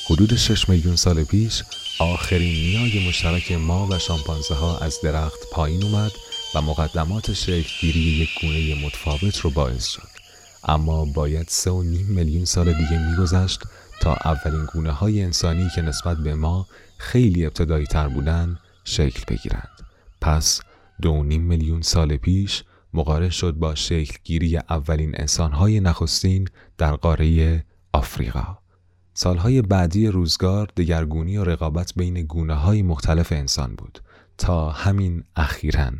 حدود 0.09 0.35
6 0.35 0.69
میلیون 0.69 0.95
سال 0.95 1.23
پیش 1.23 1.63
آخرین 1.99 2.53
نیای 2.53 3.07
مشترک 3.07 3.51
ما 3.51 3.87
و 3.87 3.99
شامپانزه 3.99 4.55
ها 4.55 4.77
از 4.77 4.99
درخت 5.03 5.39
پایین 5.51 5.83
اومد 5.83 6.11
و 6.55 6.61
مقدمات 6.61 7.33
شکلگیری 7.33 7.99
یک 7.99 8.29
گونه 8.41 8.85
متفاوت 8.85 9.37
رو 9.37 9.49
باعث 9.49 9.87
شد. 9.87 10.07
اما 10.63 11.05
باید 11.05 11.47
سه 11.49 11.71
و 11.71 11.83
نیم 11.83 12.05
میلیون 12.05 12.45
سال 12.45 12.73
دیگه 12.73 13.11
میگذشت 13.11 13.61
تا 14.01 14.13
اولین 14.13 14.65
گونه 14.73 14.91
های 14.91 15.23
انسانی 15.23 15.67
که 15.75 15.81
نسبت 15.81 16.17
به 16.17 16.35
ما 16.35 16.67
خیلی 16.97 17.45
ابتدایی 17.45 17.85
تر 17.85 18.07
بودن 18.07 18.57
شکل 18.83 19.23
بگیرند. 19.27 19.69
پس 20.21 20.61
دو 21.01 21.23
نیم 21.23 21.41
میلیون 21.41 21.81
سال 21.81 22.17
پیش 22.17 22.63
مقارن 22.93 23.29
شد 23.29 23.53
با 23.53 23.75
شکلگیری 23.75 24.57
اولین 24.57 25.11
انسانهای 25.17 25.79
نخستین 25.79 26.47
در 26.77 26.95
قاره 26.95 27.63
آفریقا. 27.93 28.57
سالهای 29.13 29.61
بعدی 29.61 30.07
روزگار 30.07 30.69
دگرگونی 30.77 31.37
و 31.37 31.43
رقابت 31.43 31.93
بین 31.95 32.21
گونه 32.23 32.53
های 32.53 32.81
مختلف 32.81 33.31
انسان 33.31 33.75
بود. 33.75 33.99
تا 34.37 34.69
همین 34.69 35.23
اخیرا 35.35 35.91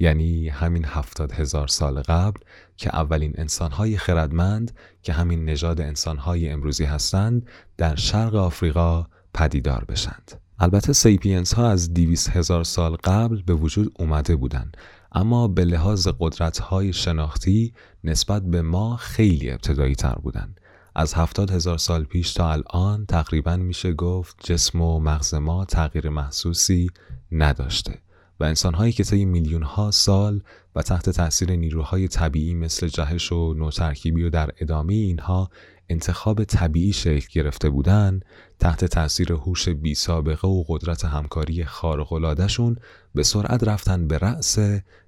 یعنی 0.00 0.48
همین 0.48 0.84
هفتاد 0.84 1.32
هزار 1.32 1.68
سال 1.68 2.02
قبل 2.02 2.40
که 2.76 2.96
اولین 2.96 3.32
انسانهای 3.38 3.96
خردمند 3.96 4.72
که 5.02 5.12
همین 5.12 5.44
نژاد 5.44 5.80
انسانهای 5.80 6.48
امروزی 6.48 6.84
هستند 6.84 7.46
در 7.76 7.94
شرق 7.96 8.34
آفریقا 8.34 9.06
پدیدار 9.34 9.84
بشند. 9.84 10.32
البته 10.58 10.92
Sapiens 10.92 11.54
ها 11.54 11.70
از 11.70 11.94
دویست 11.94 12.28
هزار 12.28 12.64
سال 12.64 12.96
قبل 13.04 13.42
به 13.42 13.54
وجود 13.54 13.92
اومده 13.98 14.36
بودند 14.36 14.76
اما 15.12 15.48
به 15.48 15.64
لحاظ 15.64 16.08
قدرت 16.20 16.58
های 16.58 16.92
شناختی 16.92 17.74
نسبت 18.04 18.42
به 18.42 18.62
ما 18.62 18.96
خیلی 18.96 19.50
ابتدایی 19.50 19.94
تر 19.94 20.14
بودند. 20.14 20.60
از 20.94 21.14
هفتاد 21.14 21.50
هزار 21.50 21.78
سال 21.78 22.04
پیش 22.04 22.34
تا 22.34 22.52
الان 22.52 23.06
تقریبا 23.06 23.56
میشه 23.56 23.92
گفت 23.92 24.36
جسم 24.44 24.80
و 24.80 25.00
مغز 25.00 25.34
ما 25.34 25.64
تغییر 25.64 26.08
محسوسی 26.08 26.90
نداشته 27.32 27.98
و 28.40 28.44
انسانهایی 28.44 28.92
که 28.92 29.04
طی 29.04 29.24
میلیون 29.24 29.62
ها 29.62 29.90
سال 29.90 30.42
و 30.74 30.82
تحت 30.82 31.10
تاثیر 31.10 31.50
نیروهای 31.50 32.08
طبیعی 32.08 32.54
مثل 32.54 32.88
جهش 32.88 33.32
و 33.32 33.54
نوترکیبی 33.54 34.22
و 34.22 34.30
در 34.30 34.50
ادامه 34.58 34.94
اینها 34.94 35.50
انتخاب 35.88 36.44
طبیعی 36.44 36.92
شکل 36.92 37.28
گرفته 37.32 37.70
بودند 37.70 38.24
تحت 38.58 38.84
تاثیر 38.84 39.32
هوش 39.32 39.68
بی 39.68 39.94
سابقه 39.94 40.48
و 40.48 40.64
قدرت 40.68 41.04
همکاری 41.04 41.64
خارق‌العاده‌شون 41.64 42.76
به 43.14 43.22
سرعت 43.22 43.64
رفتن 43.64 44.08
به 44.08 44.18
رأس 44.18 44.58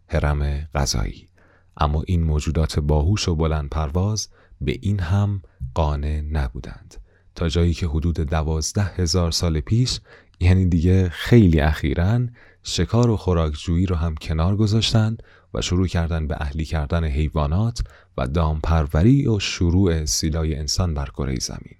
حرم 0.06 0.68
غذایی. 0.74 1.28
اما 1.76 2.02
این 2.06 2.24
موجودات 2.24 2.78
باهوش 2.78 3.28
و 3.28 3.34
بلند 3.34 3.68
پرواز 3.68 4.28
به 4.60 4.78
این 4.82 5.00
هم 5.00 5.42
قانع 5.74 6.20
نبودند. 6.20 6.94
تا 7.34 7.48
جایی 7.48 7.74
که 7.74 7.86
حدود 7.86 8.20
دوازده 8.20 8.84
هزار 8.84 9.30
سال 9.30 9.60
پیش 9.60 10.00
یعنی 10.40 10.66
دیگه 10.66 11.08
خیلی 11.08 11.60
اخیرا 11.60 12.20
شکار 12.66 13.11
و 13.11 13.16
خوراکجویی 13.16 13.87
رو 13.87 13.97
هم 13.97 14.14
کنار 14.14 14.56
گذاشتن 14.56 15.16
و 15.54 15.62
شروع 15.62 15.87
کردن 15.87 16.26
به 16.26 16.37
اهلی 16.40 16.64
کردن 16.64 17.04
حیوانات 17.04 17.80
و 18.18 18.26
دامپروری 18.26 19.26
و 19.26 19.38
شروع 19.38 20.04
سیلای 20.04 20.54
انسان 20.54 20.94
بر 20.94 21.06
کره 21.06 21.38
زمین. 21.40 21.76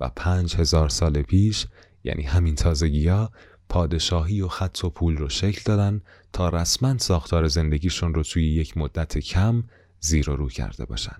و 0.00 0.10
پنج 0.16 0.56
هزار 0.56 0.88
سال 0.88 1.22
پیش 1.22 1.66
یعنی 2.04 2.22
همین 2.22 2.54
تازگی 2.54 3.08
ها 3.08 3.30
پادشاهی 3.68 4.40
و 4.40 4.48
خط 4.48 4.84
و 4.84 4.90
پول 4.90 5.16
رو 5.16 5.28
شکل 5.28 5.60
دادن 5.64 6.00
تا 6.32 6.48
رسما 6.48 6.98
ساختار 6.98 7.48
زندگیشون 7.48 8.14
رو 8.14 8.22
توی 8.22 8.54
یک 8.54 8.76
مدت 8.76 9.18
کم 9.18 9.64
زیر 10.00 10.30
و 10.30 10.36
رو 10.36 10.48
کرده 10.48 10.84
باشن. 10.84 11.16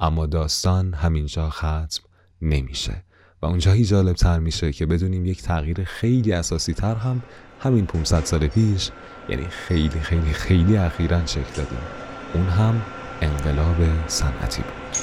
اما 0.00 0.26
داستان 0.26 0.94
همینجا 0.94 1.50
ختم 1.50 2.02
نمیشه. 2.42 3.04
و 3.42 3.46
اونجایی 3.46 3.84
جالب 3.84 4.16
تر 4.16 4.38
میشه 4.38 4.72
که 4.72 4.86
بدونیم 4.86 5.26
یک 5.26 5.42
تغییر 5.42 5.84
خیلی 5.84 6.32
اساسی 6.32 6.74
تر 6.74 6.94
هم 6.94 7.22
همین 7.60 7.86
500 7.86 8.24
سال 8.24 8.46
پیش 8.46 8.90
یعنی 9.28 9.46
خیلی 9.50 10.00
خیلی 10.00 10.32
خیلی 10.32 10.76
اخیرا 10.76 11.26
شکل 11.26 11.52
دادیم. 11.56 11.78
اون 12.34 12.48
هم 12.48 12.82
انقلاب 13.20 13.76
صنعتی 14.06 14.62
بود. 14.62 15.02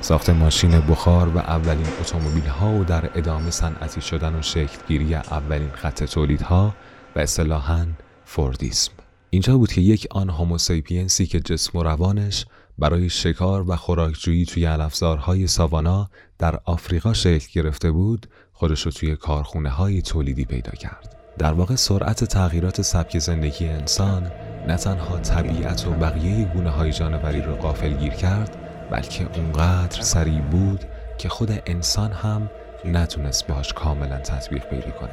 ساخت 0.00 0.30
ماشین 0.30 0.80
بخار 0.80 1.28
و 1.28 1.38
اولین 1.38 1.86
اتومبیل 2.00 2.46
ها 2.46 2.72
و 2.72 2.84
در 2.84 3.10
ادامه 3.14 3.50
صنعتی 3.50 4.00
شدن 4.00 4.34
و 4.34 4.42
شکلگیری 4.42 5.14
اولین 5.14 5.70
خط 5.74 6.04
تولیدها 6.04 6.74
و 7.16 7.18
اصطلاحاً 7.18 7.86
فوردیسم. 8.24 8.92
اینجا 9.30 9.58
بود 9.58 9.72
که 9.72 9.80
یک 9.80 10.06
آن 10.10 10.30
هوموسیپینسی 10.30 11.26
که 11.26 11.40
جسم 11.40 11.78
و 11.78 11.82
روانش 11.82 12.46
برای 12.78 13.08
شکار 13.08 13.70
و 13.70 13.76
خوراکجویی 13.76 14.44
توی 14.44 14.64
علفزارهای 14.64 15.46
ساوانا 15.46 16.10
در 16.38 16.60
آفریقا 16.64 17.12
شکل 17.12 17.48
گرفته 17.52 17.90
بود 17.90 18.26
خودش 18.58 18.82
رو 18.82 18.90
توی 18.90 19.16
کارخونه 19.16 19.68
های 19.68 20.02
تولیدی 20.02 20.44
پیدا 20.44 20.70
کرد. 20.70 21.16
در 21.38 21.52
واقع 21.52 21.74
سرعت 21.74 22.24
تغییرات 22.24 22.82
سبک 22.82 23.18
زندگی 23.18 23.68
انسان 23.68 24.30
نه 24.68 24.76
تنها 24.76 25.18
طبیعت 25.18 25.86
و 25.86 25.90
بقیه 25.90 26.44
گونه 26.44 26.70
های 26.70 26.92
جانوری 26.92 27.42
رو 27.42 27.54
قافل 27.54 27.92
گیر 27.92 28.12
کرد 28.12 28.56
بلکه 28.90 29.26
اونقدر 29.36 30.00
سریع 30.00 30.40
بود 30.40 30.84
که 31.18 31.28
خود 31.28 31.62
انسان 31.66 32.12
هم 32.12 32.50
نتونست 32.84 33.46
باش 33.46 33.72
کاملا 33.72 34.18
تطبیق 34.18 34.64
پیدا 34.64 34.90
کنه. 34.90 35.10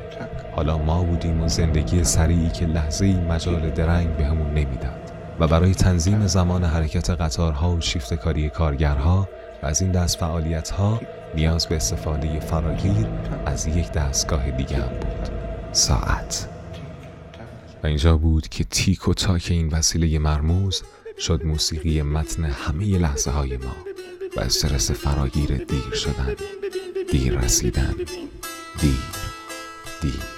حالا 0.56 0.78
ما 0.78 1.04
بودیم 1.04 1.42
و 1.42 1.48
زندگی 1.48 2.04
سریعی 2.04 2.50
که 2.50 2.66
لحظه 2.66 3.06
مجال 3.06 3.70
درنگ 3.70 4.18
بهمون 4.18 4.54
نمی‌داد. 4.54 5.12
و 5.40 5.48
برای 5.48 5.74
تنظیم 5.74 6.28
زمان 6.28 6.64
حرکت 6.64 7.10
قطارها 7.10 7.75
و 7.75 7.82
شیفت 7.82 8.14
کاری 8.14 8.50
کارگرها 8.50 9.30
و 9.64 9.66
از 9.66 9.82
این 9.82 9.92
دست 9.92 10.18
فعالیت 10.18 10.70
ها 10.70 11.00
نیاز 11.36 11.68
به 11.68 11.75
استفاده 11.75 12.39
فراگیر 12.39 13.08
از 13.46 13.68
یک 13.68 13.92
دستگاه 13.92 14.51
دیگه 14.51 14.75
هم 14.75 15.00
بود. 15.00 15.30
ساعت. 15.72 16.48
و 17.84 17.88
اینجا 17.88 18.18
بود 18.18 18.48
که 18.48 18.63
تیک 18.63 19.08
و 19.08 19.13
تاک 19.13 19.48
این 19.50 19.70
وسیله 19.70 20.20
مرموز 20.20 20.84
شد 21.20 21.46
موسیقی 21.46 22.01
متن 22.01 22.44
همه 22.44 22.98
لحظه 22.98 23.32
های 23.32 23.58
ما 23.58 23.75
و 24.38 24.39
استرس 24.39 24.92
فراگیر 24.92 25.58
دیر 25.58 25.94
شدن 25.94 26.36
دیر 27.12 27.39
رسیدن 27.39 27.96
دیر 28.80 29.00
دیر. 30.01 30.35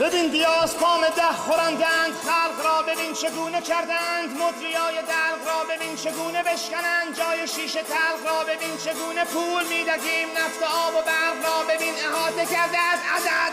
ببین 0.00 0.30
بیاز 0.30 0.76
پام 0.76 1.08
ده 1.08 1.32
خورندند 1.32 2.14
خلق 2.14 2.64
را 2.64 2.82
ببین 2.82 3.12
چگونه 3.12 3.60
کردند. 3.60 4.30
مدریای 4.30 5.02
دلق 5.02 5.46
را 5.46 5.64
ببین 5.64 5.96
چگونه 5.96 6.42
بشکنند. 6.42 7.16
جای 7.16 7.48
شیش 7.48 7.72
تلق 7.72 8.26
را 8.26 8.44
ببین 8.44 8.76
چگونه 8.76 9.24
پول 9.24 9.64
می‌دهیم. 9.64 10.28
نفت 10.28 10.62
آب 10.62 10.94
و 10.94 11.02
برق 11.02 11.44
را 11.44 11.74
ببین 11.74 11.94
احاطه 11.94 12.46
کرده 12.46 12.78
از 12.78 13.00
عدد. 13.16 13.52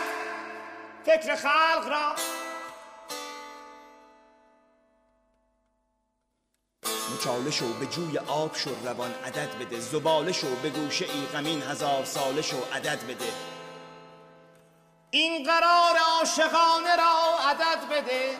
فکر 1.06 1.36
خلق 1.36 1.88
را. 1.88 2.14
مچاله 7.14 7.50
شو 7.50 7.72
به 7.72 7.86
جوی 7.86 8.18
آب 8.18 8.56
شو 8.56 8.70
روان 8.84 9.14
عدد 9.26 9.58
بده. 9.60 9.80
زباله 9.80 10.32
شو 10.32 10.56
به 10.62 10.70
گوشه 10.70 11.04
ای 11.04 11.26
غمین 11.32 11.62
هزار 11.62 12.04
ساله 12.04 12.42
شو 12.42 12.56
عدد 12.74 12.98
بده. 13.08 13.32
این 15.10 15.44
قرار 15.44 15.96
عاشقانه 16.26 16.96
را 16.96 17.38
عدد 17.50 17.88
بده. 17.90 18.30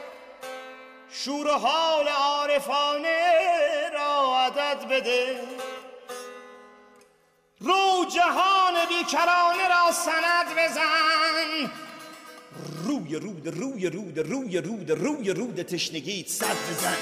شور 1.10 1.46
و 1.46 1.50
حال 1.50 2.08
عارفانه 2.08 3.20
را 3.94 4.38
عدد 4.38 4.88
بده. 4.88 5.40
رو 7.60 8.04
جهان 8.14 8.74
بیکرانه 8.88 9.68
را 9.68 9.92
سند 9.92 10.46
بزن. 10.58 11.70
روی 12.84 13.16
رود 13.16 13.48
روی 13.48 13.90
رود 13.90 14.18
روی 14.18 14.58
رود 14.58 14.90
روی 14.90 15.30
رود 15.30 15.62
تشنگیت 15.62 16.28
صد 16.28 16.56
بزن. 16.70 16.96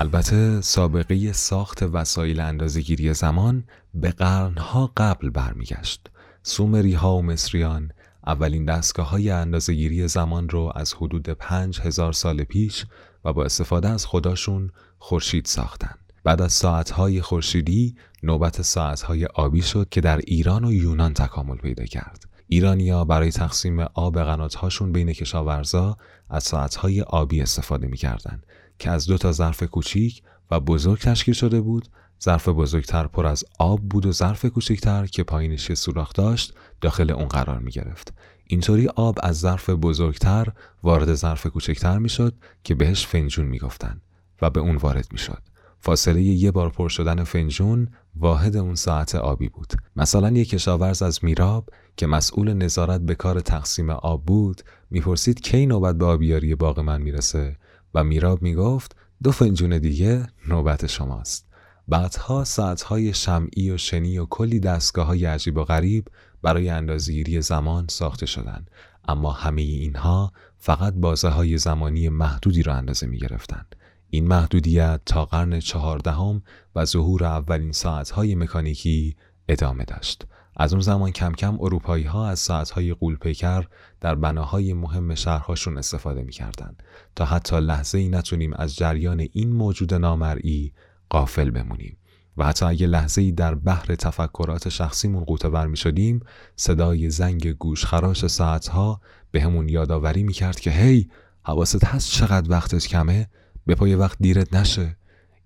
البته 0.00 0.60
سابقه 0.60 1.32
ساخت 1.32 1.82
وسایل 1.82 2.40
اندازهگیری 2.40 3.14
زمان 3.14 3.64
به 3.94 4.10
قرنها 4.10 4.92
قبل 4.96 5.30
برمیگشت. 5.30 6.10
سومری 6.42 6.92
ها 6.92 7.16
و 7.16 7.22
مصریان 7.22 7.92
اولین 8.26 8.64
دستگاه 8.64 9.08
های 9.08 9.30
اندازهگیری 9.30 10.08
زمان 10.08 10.48
رو 10.48 10.72
از 10.74 10.94
حدود 10.94 11.28
پنج 11.28 11.80
هزار 11.80 12.12
سال 12.12 12.44
پیش 12.44 12.86
و 13.24 13.32
با 13.32 13.44
استفاده 13.44 13.88
از 13.88 14.06
خداشون 14.06 14.70
خورشید 14.98 15.44
ساختند. 15.44 15.98
بعد 16.24 16.42
از 16.42 16.52
ساعتهای 16.52 17.20
خورشیدی 17.20 17.96
نوبت 18.22 18.62
ساعتهای 18.62 19.26
آبی 19.26 19.62
شد 19.62 19.88
که 19.90 20.00
در 20.00 20.16
ایران 20.16 20.64
و 20.64 20.72
یونان 20.72 21.14
تکامل 21.14 21.56
پیدا 21.56 21.84
کرد. 21.84 22.24
ایرانیا 22.48 23.04
برای 23.04 23.30
تقسیم 23.30 23.80
آب 23.80 24.22
قناتهاشون 24.22 24.92
بین 24.92 25.12
کشاورزا 25.12 25.96
از 26.30 26.44
ساعتهای 26.44 27.02
آبی 27.02 27.42
استفاده 27.42 27.86
می‌کردند 27.86 28.46
که 28.80 28.90
از 28.90 29.06
دو 29.06 29.18
تا 29.18 29.32
ظرف 29.32 29.62
کوچیک 29.62 30.22
و 30.50 30.60
بزرگ 30.60 31.00
تشکیل 31.00 31.34
شده 31.34 31.60
بود 31.60 31.88
ظرف 32.24 32.48
بزرگتر 32.48 33.06
پر 33.06 33.26
از 33.26 33.44
آب 33.58 33.80
بود 33.80 34.06
و 34.06 34.12
ظرف 34.12 34.44
کوچکتر 34.44 35.06
که 35.06 35.22
پایینش 35.22 35.72
سوراخ 35.72 36.12
داشت 36.12 36.54
داخل 36.80 37.10
اون 37.10 37.28
قرار 37.28 37.58
می 37.58 37.70
گرفت. 37.70 38.14
اینطوری 38.46 38.88
آب 38.88 39.18
از 39.22 39.40
ظرف 39.40 39.70
بزرگتر 39.70 40.48
وارد 40.82 41.14
ظرف 41.14 41.46
کوچکتر 41.46 41.98
می 41.98 42.08
شد 42.08 42.34
که 42.64 42.74
بهش 42.74 43.06
فنجون 43.06 43.46
می 43.46 43.58
گفتن 43.58 44.00
و 44.42 44.50
به 44.50 44.60
اون 44.60 44.76
وارد 44.76 45.08
می 45.12 45.18
شد. 45.18 45.42
فاصله 45.78 46.22
یه 46.22 46.50
بار 46.50 46.70
پر 46.70 46.88
شدن 46.88 47.24
فنجون 47.24 47.88
واحد 48.16 48.56
اون 48.56 48.74
ساعت 48.74 49.14
آبی 49.14 49.48
بود. 49.48 49.72
مثلا 49.96 50.30
یک 50.30 50.48
کشاورز 50.48 51.02
از 51.02 51.24
میراب 51.24 51.68
که 51.96 52.06
مسئول 52.06 52.52
نظارت 52.52 53.00
به 53.00 53.14
کار 53.14 53.40
تقسیم 53.40 53.90
آب 53.90 54.24
بود 54.24 54.62
می‌پرسید 54.90 55.40
کی 55.40 55.66
نوبت 55.66 55.98
به 55.98 56.04
آبیاری 56.04 56.54
باغ 56.54 56.80
من 56.80 57.02
می‌رسه 57.02 57.56
و 57.94 58.04
میراب 58.04 58.42
می‌گفت 58.42 58.96
دو 59.22 59.32
فنجون 59.32 59.78
دیگه 59.78 60.26
نوبت 60.48 60.86
شماست 60.86 61.46
بعدها 61.88 62.44
ساعتهای 62.44 63.14
شمعی 63.14 63.70
و 63.70 63.76
شنی 63.76 64.18
و 64.18 64.26
کلی 64.26 64.60
دستگاه 64.60 65.06
های 65.06 65.24
عجیب 65.24 65.56
و 65.56 65.64
غریب 65.64 66.08
برای 66.42 66.68
اندازگیری 66.68 67.42
زمان 67.42 67.86
ساخته 67.88 68.26
شدند 68.26 68.70
اما 69.08 69.32
همه 69.32 69.62
اینها 69.62 70.32
فقط 70.58 70.94
بازه 70.94 71.28
های 71.28 71.58
زمانی 71.58 72.08
محدودی 72.08 72.62
را 72.62 72.74
اندازه 72.74 73.06
می 73.06 73.18
گرفتند. 73.18 73.76
این 74.10 74.26
محدودیت 74.28 75.00
تا 75.06 75.24
قرن 75.24 75.60
چهاردهم 75.60 76.42
و 76.74 76.84
ظهور 76.84 77.24
اولین 77.24 77.72
ساعتهای 77.72 78.34
مکانیکی 78.34 79.16
ادامه 79.48 79.84
داشت. 79.84 80.26
از 80.60 80.72
اون 80.72 80.82
زمان 80.82 81.10
کم 81.10 81.32
کم 81.32 81.60
اروپایی 81.60 82.04
ها 82.04 82.28
از 82.28 82.38
ساعتهای 82.38 82.94
قولپیکر 82.94 83.64
در 84.00 84.14
بناهای 84.14 84.72
مهم 84.72 85.14
شهرهاشون 85.14 85.78
استفاده 85.78 86.22
می‌کردن 86.22 86.76
تا 87.16 87.24
حتی 87.24 87.60
لحظه 87.60 87.98
ای 87.98 88.08
نتونیم 88.08 88.52
از 88.52 88.76
جریان 88.76 89.26
این 89.32 89.52
موجود 89.52 89.94
نامرئی 89.94 90.72
قافل 91.10 91.50
بمونیم 91.50 91.96
و 92.36 92.46
حتی 92.46 92.64
اگه 92.64 92.86
لحظه 92.86 93.22
ای 93.22 93.32
در 93.32 93.54
بحر 93.54 93.94
تفکرات 93.94 94.68
شخصیمون 94.68 95.24
قوطه 95.24 95.66
می 95.66 95.76
شدیم 95.76 96.20
صدای 96.56 97.10
زنگ 97.10 97.52
گوش 97.52 97.84
خراش 97.84 98.26
ساعتها 98.26 99.00
به 99.30 99.40
همون 99.42 99.68
یادآوری 99.68 100.22
می‌کرد 100.22 100.60
که 100.60 100.70
هی 100.70 101.10
حواست 101.42 101.84
هست 101.84 102.10
چقدر 102.10 102.50
وقتت 102.50 102.86
کمه؟ 102.86 103.28
به 103.66 103.74
پای 103.74 103.94
وقت 103.94 104.16
دیرت 104.20 104.54
نشه. 104.54 104.96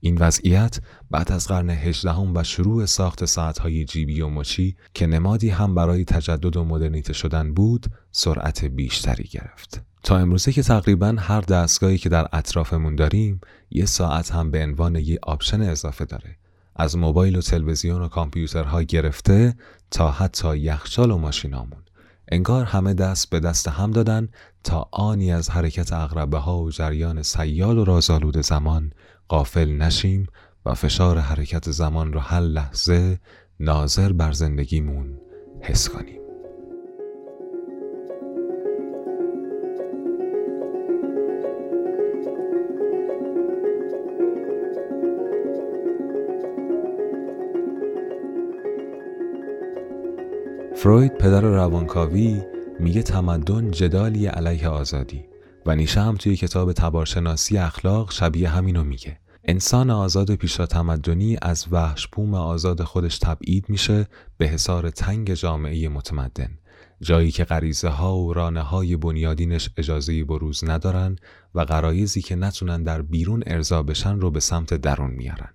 این 0.05 0.19
وضعیت 0.19 0.81
بعد 1.11 1.33
از 1.33 1.49
قرن 1.49 1.71
هجدهم 1.71 2.37
و 2.37 2.45
شروع 2.45 2.87
ساخت 2.87 3.25
ساعتهای 3.25 3.85
جیبی 3.85 4.21
و 4.21 4.29
مچی 4.29 4.77
که 4.95 5.07
نمادی 5.07 5.51
هم 5.51 5.75
برای 5.75 6.05
تجدد 6.05 6.57
و 6.57 6.65
مدرنیته 6.65 7.13
شدن 7.13 7.55
بود 7.55 7.87
سرعت 8.11 8.65
بیشتری 8.65 9.25
گرفت. 9.25 9.83
تا 10.03 10.19
امروزه 10.19 10.53
که 10.53 10.63
تقریبا 10.63 11.17
هر 11.19 11.41
دستگاهی 11.41 11.99
که 11.99 12.09
در 12.09 12.29
اطرافمون 12.33 12.97
داریم 12.97 13.41
یه 13.71 13.87
ساعت 13.87 14.33
هم 14.33 14.51
به 14.51 14.63
عنوان 14.63 14.97
یه 14.97 15.19
option 15.23 15.63
اضافه 15.63 16.05
داره. 16.05 16.37
از 16.77 16.97
موبایل 16.97 17.37
و 17.37 17.41
تلویزیون 17.41 18.03
و 18.03 18.09
کامپیوترها 18.09 18.83
گرفته 18.83 19.57
تا 19.91 20.11
حتی 20.11 20.59
یخچال 20.59 21.11
و 21.11 21.19
ماشینامون. 21.19 21.83
انگار 22.29 22.65
همه 22.65 22.95
دست 22.95 23.31
به 23.31 23.41
دست 23.41 23.69
هم 23.69 23.91
دادن 23.91 24.29
تا 24.65 24.89
آنی 24.93 25.33
از 25.33 25.51
حرکت 25.51 25.93
عقربه 25.93 26.39
ها 26.39 26.59
و 26.59 26.71
جریان 26.71 27.23
سیال 27.23 27.79
و 27.79 27.85
رازآلود 27.85 28.41
زمان 28.41 28.93
قافل 29.29 29.73
نشیم 29.73 30.27
و 30.67 30.75
فشار 30.75 31.19
حرکت 31.19 31.71
زمان 31.71 32.13
رو 32.13 32.21
هر 32.21 32.41
لحظه 32.41 33.19
ناظر 33.61 34.13
بر 34.13 34.33
زندگیمون 34.33 35.21
حس 35.61 35.89
کنیم. 35.89 36.21
فروید 50.77 51.19
پدر 51.19 51.41
روانکاوی 51.41 52.43
میگه 52.81 53.03
تمدن 53.03 53.71
جدالی 53.71 54.27
علیه 54.27 54.69
آزادی. 54.69 55.34
و 55.67 55.77
نیشه 55.77 56.01
هم 56.01 56.17
توی 56.17 56.37
کتاب 56.37 56.73
تبارشناسی 56.73 57.59
اخلاق 57.59 58.13
شبیه 58.13 58.49
همینو 58.49 58.85
میگه. 58.85 59.19
انسان 59.45 59.91
آزاد 59.91 60.35
پیشا 60.35 60.67
تمدنی 60.67 61.37
از 61.43 61.67
وحش 61.71 62.07
بوم 62.07 62.35
آزاد 62.35 62.83
خودش 62.83 63.19
تبعید 63.19 63.69
میشه 63.69 64.07
به 64.39 64.47
حصار 64.47 64.91
تنگ 64.91 65.35
جامعه 65.35 65.89
متمدن. 65.89 66.59
جایی 67.01 67.31
که 67.31 67.45
غریزه 67.45 67.89
ها 67.89 68.17
و 68.17 68.33
رانه 68.33 68.61
های 68.61 68.97
بنیادینش 68.97 69.71
اجازه 69.77 70.25
بروز 70.25 70.65
ندارن 70.65 71.17
و 71.55 71.61
قرایزی 71.61 72.23
که 72.23 72.37
نتونن 72.37 72.83
در 72.83 73.03
بیرون 73.03 73.43
ارضا 73.47 73.83
بشن 73.83 74.21
رو 74.21 74.31
به 74.31 74.41
سمت 74.41 74.75
درون 74.75 75.11
میارن. 75.11 75.51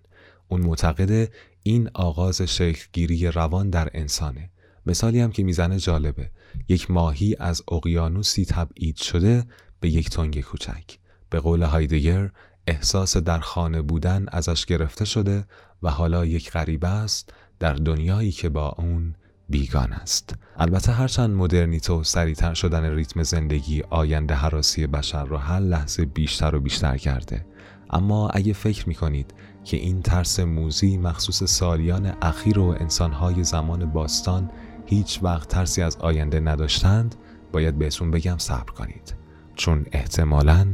اون 0.47 0.61
معتقده 0.61 1.31
این 1.63 1.89
آغاز 1.93 2.41
شکلگیری 2.41 3.27
روان 3.27 3.69
در 3.69 3.89
انسانه. 3.93 4.49
مثالی 4.85 5.19
هم 5.19 5.31
که 5.31 5.43
می‌زنه 5.43 5.79
جالبه. 5.79 6.31
یک 6.67 6.91
ماهی 6.91 7.35
از 7.39 7.63
اقیانوسی 7.71 8.45
تبعید 8.45 8.97
شده 8.97 9.45
به 9.79 9.89
یک 9.89 10.09
تنگ 10.09 10.41
کوچک. 10.41 10.97
به 11.29 11.39
قول 11.39 11.63
هایدگر 11.63 12.29
احساس 12.67 13.17
در 13.17 13.39
خانه 13.39 13.81
بودن 13.81 14.25
ازش 14.31 14.65
گرفته 14.65 15.05
شده 15.05 15.45
و 15.83 15.89
حالا 15.89 16.25
یک 16.25 16.51
غریبه 16.51 16.87
است 16.87 17.33
در 17.59 17.73
دنیایی 17.73 18.31
که 18.31 18.49
با 18.49 18.69
اون 18.69 19.15
بیگان 19.49 19.93
است. 19.93 20.35
البته 20.57 20.91
هرچند 20.91 21.29
مدرنیته 21.29 21.93
و 21.93 22.03
سریعتر 22.03 22.53
شدن 22.53 22.95
ریتم 22.95 23.23
زندگی 23.23 23.83
آینده 23.89 24.33
حراسی 24.33 24.87
بشر 24.87 25.25
را 25.25 25.37
هر 25.37 25.59
لحظه 25.59 26.05
بیشتر 26.05 26.55
و 26.55 26.59
بیشتر 26.59 26.97
کرده. 26.97 27.45
اما 27.89 28.29
اگه 28.29 28.53
فکر 28.53 28.87
می‌کنید 28.87 29.33
که 29.63 29.77
این 29.77 30.01
ترس 30.01 30.39
موزی 30.39 30.97
مخصوص 30.97 31.43
سالیان 31.43 32.13
اخیر 32.21 32.59
و 32.59 32.75
انسانهای 32.79 33.43
زمان 33.43 33.85
باستان 33.85 34.51
هیچ 34.85 35.19
وقت 35.23 35.49
ترسی 35.49 35.81
از 35.81 35.97
آینده 35.97 36.39
نداشتند 36.39 37.15
باید 37.51 37.77
بهتون 37.77 38.11
بگم 38.11 38.37
صبر 38.37 38.71
کنید. 38.71 39.18
چون 39.59 39.85
احتمالاً 39.91 40.67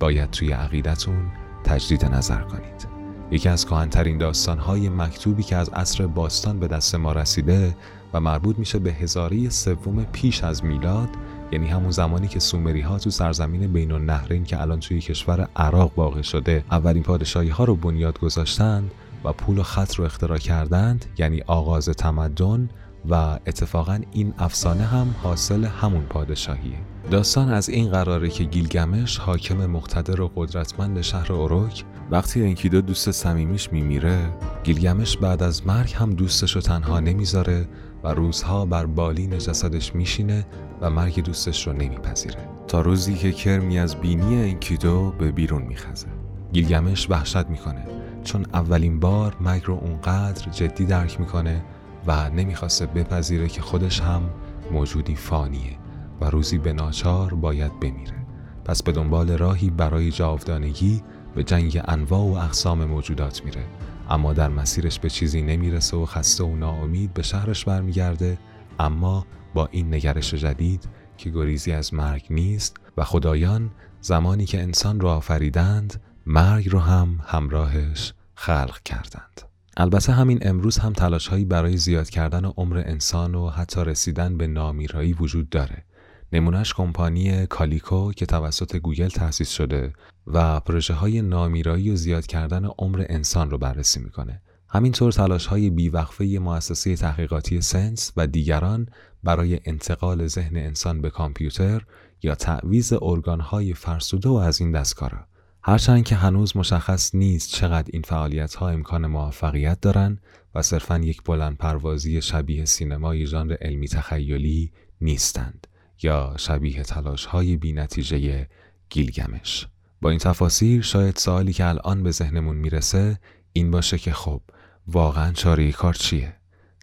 باید 0.00 0.30
توی 0.30 0.52
عقیدتون 0.52 1.32
تجدید 1.64 2.04
نظر 2.04 2.40
کنید. 2.40 2.88
یکی 3.30 3.48
از 3.48 3.66
کهنترین 3.66 4.18
داستانهای 4.18 4.88
مکتوبی 4.88 5.42
که 5.42 5.56
از 5.56 5.68
عصر 5.68 6.06
باستان 6.06 6.58
به 6.60 6.68
دست 6.68 6.94
ما 6.94 7.12
رسیده 7.12 7.76
و 8.12 8.20
مربوط 8.20 8.58
میشه 8.58 8.78
به 8.78 8.92
هزاری 8.92 9.50
سوم 9.50 10.04
پیش 10.04 10.44
از 10.44 10.64
میلاد 10.64 11.08
یعنی 11.52 11.68
همون 11.68 11.90
زمانی 11.90 12.28
که 12.28 12.40
سومری 12.40 12.80
ها 12.80 12.98
تو 12.98 13.10
سرزمین 13.10 13.72
بین 13.72 13.92
النهرین 13.92 14.44
که 14.44 14.60
الان 14.60 14.80
توی 14.80 15.00
کشور 15.00 15.48
عراق 15.56 15.92
واقع 15.96 16.22
شده 16.22 16.64
اولین 16.70 17.02
پادشاهی 17.02 17.48
ها 17.48 17.64
رو 17.64 17.76
بنیاد 17.76 18.18
گذاشتند 18.18 18.90
و 19.24 19.32
پول 19.32 19.58
و 19.58 19.62
خط 19.62 19.94
رو 19.94 20.04
اختراع 20.04 20.38
کردند 20.38 21.04
یعنی 21.18 21.42
آغاز 21.46 21.88
تمدن 21.88 22.68
و 23.08 23.14
اتفاقا 23.46 23.98
این 24.12 24.34
افسانه 24.38 24.84
هم 24.84 25.14
حاصل 25.22 25.64
همون 25.64 26.02
پادشاهیه. 26.02 26.76
داستان 27.10 27.48
از 27.48 27.68
این 27.68 27.90
قراره 27.90 28.28
که 28.28 28.44
گیلگمش 28.44 29.18
حاکم 29.18 29.66
مقتدر 29.66 30.20
و 30.20 30.30
قدرتمند 30.36 31.00
شهر 31.00 31.32
اوروک 31.32 31.84
وقتی 32.10 32.44
انکیدو 32.44 32.80
دوست 32.80 33.10
صمیمیش 33.10 33.72
میمیره 33.72 34.18
گیلگمش 34.64 35.16
بعد 35.16 35.42
از 35.42 35.66
مرگ 35.66 35.94
هم 35.94 36.10
دوستش 36.10 36.54
رو 36.54 36.60
تنها 36.60 37.00
نمی‌ذاره 37.00 37.68
و 38.04 38.08
روزها 38.08 38.66
بر 38.66 38.86
بالین 38.86 39.38
جسدش 39.38 39.94
میشینه 39.94 40.46
و 40.80 40.90
مرگ 40.90 41.24
دوستش 41.24 41.66
رو 41.66 41.72
نمیپذیره. 41.72 42.48
تا 42.68 42.80
روزی 42.80 43.14
که 43.14 43.32
کرمی 43.32 43.78
از 43.78 43.96
بینی 43.96 44.50
انکیدو 44.50 45.12
به 45.18 45.32
بیرون 45.32 45.62
میخزه. 45.62 46.06
گیلگمش 46.52 47.10
وحشت 47.10 47.46
می‌کنه 47.46 47.86
چون 48.24 48.46
اولین 48.54 49.00
بار 49.00 49.36
مرگ 49.40 49.62
رو 49.64 49.74
اونقدر 49.74 50.50
جدی 50.50 50.84
درک 50.84 51.20
می‌کنه 51.20 51.62
و 52.06 52.30
نمی‌خواسته 52.30 52.86
بپذیره 52.86 53.48
که 53.48 53.62
خودش 53.62 54.00
هم 54.00 54.30
موجودی 54.72 55.16
فانیه 55.16 55.76
و 56.20 56.30
روزی 56.30 56.58
به 56.58 56.72
ناچار 56.72 57.34
باید 57.34 57.80
بمیره. 57.80 58.26
پس 58.64 58.82
به 58.82 58.92
دنبال 58.92 59.30
راهی 59.30 59.70
برای 59.70 60.10
جاودانگی 60.10 61.02
به 61.34 61.44
جنگ 61.44 61.80
انواع 61.84 62.20
و 62.20 62.32
اقسام 62.32 62.84
موجودات 62.84 63.44
میره. 63.44 63.64
اما 64.10 64.32
در 64.32 64.48
مسیرش 64.48 64.98
به 64.98 65.10
چیزی 65.10 65.42
نمی‌رسه 65.42 65.96
و 65.96 66.06
خسته 66.06 66.44
و 66.44 66.56
ناامید 66.56 67.14
به 67.14 67.22
شهرش 67.22 67.64
برمیگرده. 67.64 68.38
اما 68.78 69.26
با 69.54 69.68
این 69.70 69.94
نگرش 69.94 70.34
جدید 70.34 70.88
که 71.16 71.30
گریزی 71.30 71.72
از 71.72 71.94
مرگ 71.94 72.26
نیست 72.30 72.76
و 72.96 73.04
خدایان 73.04 73.70
زمانی 74.00 74.44
که 74.44 74.62
انسان 74.62 75.00
را 75.00 75.16
آفریدند 75.16 76.02
مرگ 76.26 76.68
رو 76.68 76.78
هم 76.78 77.20
همراهش 77.26 78.14
خلق 78.34 78.78
کردند. 78.84 79.51
البته 79.76 80.12
همین 80.12 80.38
امروز 80.42 80.78
هم 80.78 80.92
تلاش 80.92 81.28
هایی 81.28 81.44
برای 81.44 81.76
زیاد 81.76 82.10
کردن 82.10 82.44
عمر 82.44 82.82
انسان 82.86 83.34
و 83.34 83.48
حتی 83.48 83.84
رسیدن 83.84 84.36
به 84.36 84.46
نامیرایی 84.46 85.12
وجود 85.12 85.48
داره. 85.48 85.84
نمونهش 86.32 86.74
کمپانی 86.74 87.46
Calico 87.46 88.12
که 88.12 88.26
توسط 88.26 88.76
گوگل 88.76 89.08
تأسیس 89.08 89.50
شده 89.50 89.92
و 90.26 90.60
پروژه 90.60 90.94
های 90.94 91.22
نامیرایی 91.22 91.90
و 91.90 91.96
زیاد 91.96 92.26
کردن 92.26 92.64
عمر 92.64 93.06
انسان 93.08 93.50
رو 93.50 93.58
بررسی 93.58 94.00
می‌کنه. 94.00 94.42
همینطور 94.68 95.12
تلاش 95.12 95.46
های 95.46 95.70
بیوقفه 95.70 96.24
مؤسسه 96.24 96.96
تحقیقاتی 96.96 97.60
SENS 97.60 98.12
و 98.16 98.26
دیگران 98.26 98.88
برای 99.24 99.60
انتقال 99.64 100.26
ذهن 100.26 100.56
انسان 100.56 101.00
به 101.00 101.10
کامپیوتر 101.10 101.82
یا 102.22 102.34
تعویز 102.34 102.92
ارگان 103.02 103.40
های 103.40 103.74
فرسوده 103.74 104.28
و 104.28 104.32
از 104.32 104.60
این 104.60 104.72
دستکارا. 104.72 105.26
هرچند 105.64 106.04
که 106.04 106.14
هنوز 106.14 106.56
مشخص 106.56 107.14
نیست 107.14 107.50
چقدر 107.50 107.90
این 107.92 108.02
فعالیت 108.02 108.54
ها 108.54 108.68
امکان 108.68 109.06
موفقیت 109.06 109.80
دارند 109.80 110.20
و 110.54 110.62
صرفا 110.62 110.98
یک 110.98 111.22
بلند 111.22 111.56
پروازی 111.56 112.22
شبیه 112.22 112.64
سینمای 112.64 113.26
ژانر 113.26 113.56
علمی 113.60 113.88
تخیلی 113.88 114.72
نیستند 115.00 115.66
یا 116.02 116.34
شبیه 116.38 116.82
تلاش 116.82 117.26
های 117.26 117.56
بی 117.56 117.72
نتیجه 117.72 118.48
گیلگمش 118.90 119.66
با 120.00 120.10
این 120.10 120.18
تفاصیل 120.18 120.80
شاید 120.80 121.16
سوالی 121.16 121.52
که 121.52 121.66
الان 121.66 122.02
به 122.02 122.10
ذهنمون 122.10 122.56
می‌رسه 122.56 123.18
این 123.52 123.70
باشه 123.70 123.98
که 123.98 124.12
خب 124.12 124.40
واقعا 124.86 125.32
چاره 125.32 125.72
کار 125.72 125.94
چیه؟ 125.94 126.34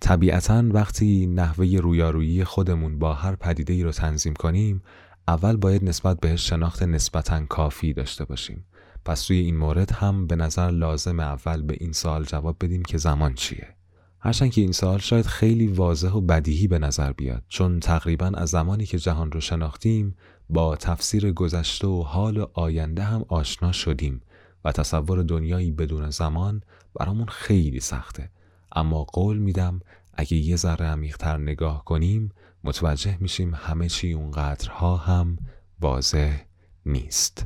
طبیعتا 0.02 0.64
وقتی 0.70 1.28
نحوه 1.28 1.66
رویارویی 1.66 2.44
خودمون 2.44 3.00
با 3.00 3.14
هر 3.14 3.36
پدیده 3.36 3.74
ای 3.74 3.84
رو 3.84 3.92
تنظیم 3.92 4.34
کنیم 4.34 4.82
اول 5.28 5.58
باید 5.58 5.84
نسبت 5.84 6.20
بهش 6.20 6.50
شناخت 6.50 6.84
نسبتا 6.84 7.46
کافی 7.46 7.94
داشته 7.94 8.26
باشیم 8.26 8.66
پس 9.06 9.22
توی 9.22 9.38
این 9.38 9.58
مورد 9.58 9.92
هم 9.92 10.28
به 10.28 10.36
نظر 10.36 10.72
لازم 10.72 11.20
اول 11.20 11.62
به 11.62 11.78
این 11.80 11.92
سوال 11.92 12.24
جواب 12.24 12.58
بدیم 12.62 12.84
که 12.84 12.98
زمان 12.98 13.34
چیه. 13.34 13.68
هرچند 14.20 14.52
که 14.52 14.62
این 14.62 14.72
سوال 14.72 15.00
شاید 15.00 15.26
خیلی 15.26 15.68
واضح 15.68 16.10
و 16.10 16.22
بدیهی 16.22 16.68
به 16.68 16.80
نظر 16.80 17.14
بیاد 17.14 17.44
چون 17.48 17.80
تقریبا 17.80 18.32
از 18.36 18.50
زمانی 18.50 18.86
که 18.86 19.00
جهان 19.00 19.32
رو 19.32 19.42
شناختیم 19.42 20.16
با 20.50 20.76
تفسیر 20.76 21.32
گذشته 21.32 21.88
و 21.88 22.04
حال 22.04 22.38
و 22.38 22.46
آینده 22.54 23.04
هم 23.04 23.26
آشنا 23.28 23.72
شدیم 23.72 24.22
و 24.66 24.72
تصور 24.72 25.24
دنیایی 25.24 25.72
بدون 25.72 26.10
زمان 26.10 26.62
برامون 26.96 27.28
خیلی 27.28 27.80
سخته. 27.80 28.30
اما 28.76 29.04
قول 29.04 29.38
میدم 29.38 29.82
اگه 30.14 30.38
یه 30.38 30.56
ذره 30.56 30.86
عمیقتر 30.86 31.38
نگاه 31.38 31.86
کنیم 31.86 32.32
متوجه 32.64 33.18
میشیم 33.20 33.54
همه 33.56 33.90
چی 33.90 34.14
اونقدرها 34.14 34.98
هم 34.98 35.38
واضح 35.80 36.42
نیست. 36.86 37.46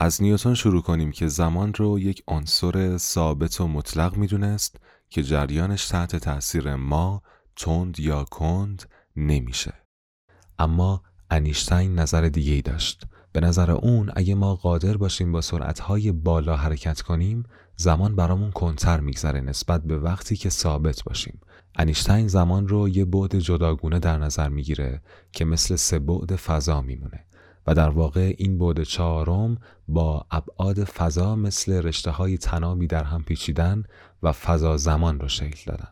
از 0.00 0.22
نیوتن 0.22 0.54
شروع 0.54 0.82
کنیم 0.82 1.10
که 1.10 1.28
زمان 1.28 1.74
رو 1.74 1.98
یک 1.98 2.22
عنصر 2.28 2.96
ثابت 2.96 3.60
و 3.60 3.68
مطلق 3.68 4.16
می‌دونست 4.16 4.76
که 5.10 5.22
جریانش 5.22 5.88
تحت 5.88 6.16
تاثیر 6.16 6.74
ما 6.74 7.22
تند 7.56 8.00
یا 8.00 8.24
کند 8.24 8.82
نمیشه. 9.16 9.74
اما 10.58 11.02
انیشتین 11.30 11.94
نظر 11.94 12.28
دیگه 12.28 12.52
ای 12.52 12.62
داشت. 12.62 13.02
به 13.32 13.40
نظر 13.40 13.70
اون 13.70 14.10
اگه 14.16 14.34
ما 14.34 14.54
قادر 14.54 14.96
باشیم 14.96 15.32
با 15.32 15.40
سرعتهای 15.40 16.12
بالا 16.12 16.56
حرکت 16.56 17.00
کنیم 17.00 17.42
زمان 17.76 18.16
برامون 18.16 18.50
کنتر 18.50 19.00
میگذره 19.00 19.40
نسبت 19.40 19.82
به 19.82 19.98
وقتی 19.98 20.36
که 20.36 20.50
ثابت 20.50 21.02
باشیم. 21.02 21.40
انیشتین 21.78 22.28
زمان 22.28 22.68
رو 22.68 22.88
یه 22.88 23.04
بعد 23.04 23.38
جداگونه 23.38 23.98
در 23.98 24.18
نظر 24.18 24.48
می‌گیره 24.48 25.02
که 25.32 25.44
مثل 25.44 25.76
سه 25.76 25.98
بعد 25.98 26.36
فضا 26.36 26.82
میمونه. 26.82 27.27
و 27.68 27.74
در 27.74 27.88
واقع 27.88 28.34
این 28.38 28.58
بعد 28.58 28.82
چهارم 28.82 29.58
با 29.88 30.26
ابعاد 30.30 30.84
فضا 30.84 31.36
مثل 31.36 31.72
رشته 31.72 32.10
های 32.10 32.38
تنابی 32.38 32.86
در 32.86 33.04
هم 33.04 33.22
پیچیدن 33.22 33.84
و 34.22 34.32
فضا 34.32 34.76
زمان 34.76 35.20
رو 35.20 35.28
شکل 35.28 35.70
دادن. 35.70 35.88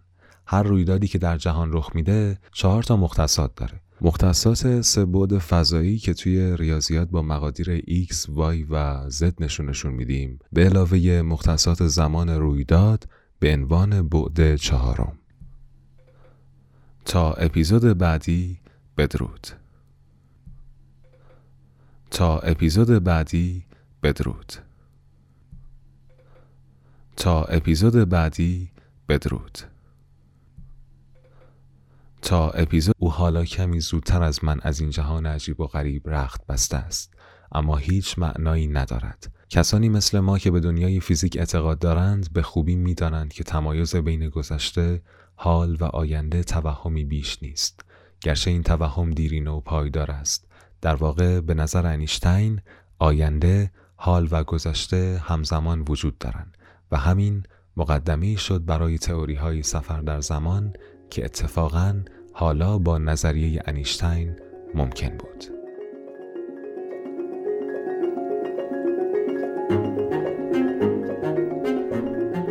هر 0.47 0.63
رویدادی 0.63 1.09
که 1.09 1.19
در 1.19 1.37
جهان 1.37 1.73
رخ 1.73 1.91
میده 1.95 2.39
چهار 2.53 2.83
تا 2.83 2.97
مختصات 2.97 3.55
داره. 3.57 3.81
مختصات 4.01 4.81
سه 4.81 5.05
بعد 5.05 5.39
فضایی 5.39 5.99
که 5.99 6.15
توی 6.15 6.57
ریاضیات 6.57 7.09
با 7.09 7.23
مقادیر 7.23 7.79
x, 7.79 8.15
y 8.37 8.67
و 8.71 9.05
z 9.11 9.33
نشونشون 9.41 9.93
میدیم. 9.93 10.39
به 10.53 10.65
علاوه 10.65 11.23
مختصات 11.23 11.87
زمان 11.87 12.29
رویداد 12.29 13.05
به 13.39 13.53
عنوان 13.53 14.09
بعد 14.09 14.57
چهارم. 14.57 15.19
تا 17.05 17.33
اپیزود 17.33 17.99
بعدی 17.99 18.61
بدرود. 18.97 19.66
تا 22.11 22.39
اپیزود 22.39 23.05
بعدی 23.05 23.65
بدرود. 24.03 24.53
تا 27.17 27.45
اپیزود 27.45 28.09
بعدی 28.09 28.71
بدرود. 29.09 29.59
تا 32.23 32.51
اپیزود 32.51 32.95
او 32.99 33.13
حالا 33.13 33.45
کمی 33.45 33.81
زودتر 33.81 34.23
از 34.23 34.45
من 34.45 34.61
از 34.63 34.81
این 34.81 34.91
جهان 34.91 35.27
عجیب 35.27 35.61
و 35.61 35.67
غریب 35.67 36.11
رخت 36.11 36.47
بسته 36.47 36.77
است 36.77 37.15
اما 37.53 37.77
هیچ 37.77 38.19
معنایی 38.19 38.67
ندارد. 38.67 39.33
کسانی 39.49 39.89
مثل 39.89 40.21
ما 40.21 40.39
که 40.39 40.51
به 40.51 40.61
دنیای 40.61 41.01
فیزیک 41.01 41.37
اعتقاد 41.37 41.79
دارند 41.79 42.33
به 42.33 42.43
خوبی 42.43 42.77
می‌دانند 42.77 43.33
که 43.33 43.45
تمایز 43.45 43.97
بین 43.97 44.29
گذشته 44.29 45.03
حال 45.37 45.77
و 45.81 45.85
آینده 45.85 46.45
توهمی 46.45 47.05
بیش 47.05 47.43
نیست. 47.43 47.85
گرچه 48.21 48.51
این 48.51 48.63
توهم 48.63 49.11
دیرینه 49.11 49.51
و 49.51 49.61
پایدار 49.61 50.11
است. 50.11 50.49
در 50.81 50.95
واقع 50.95 51.41
به 51.41 51.55
نظر 51.55 51.87
انیشتین 51.87 52.61
آینده 52.99 53.71
حال 53.97 54.29
و 54.31 54.45
گذشته 54.45 55.21
همزمان 55.25 55.85
وجود 55.89 56.19
دارند 56.19 56.57
و 56.93 56.97
همین 56.97 57.43
مقدمی 57.77 58.37
شد 58.37 58.65
برای 58.65 58.99
تئوری 58.99 59.35
های 59.35 59.63
سفر 59.63 60.01
در 60.01 60.21
زمان 60.21 60.73
که 61.11 61.25
اتفاقا 61.25 62.01
حالا 62.33 62.79
با 62.79 62.99
نظریه 62.99 63.63
انیشتین 63.67 64.37
ممکن 64.75 65.17
بود. 65.17 65.45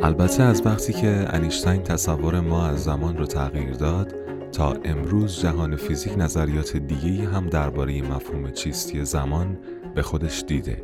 البته 0.03 0.43
از 0.43 0.65
وقتی 0.65 0.93
که 0.93 1.25
انیشتین 1.29 1.83
تصور 1.83 2.39
ما 2.39 2.67
از 2.67 2.83
زمان 2.83 3.17
رو 3.17 3.25
تغییر 3.25 3.73
داد 3.73 4.24
تا 4.55 4.73
امروز 4.73 5.39
جهان 5.39 5.75
فیزیک 5.75 6.13
نظریات 6.17 6.77
دیگه 6.77 7.29
هم 7.29 7.49
درباره 7.49 8.01
مفهوم 8.01 8.51
چیستی 8.51 9.05
زمان 9.05 9.57
به 9.95 10.01
خودش 10.01 10.43
دیده. 10.47 10.83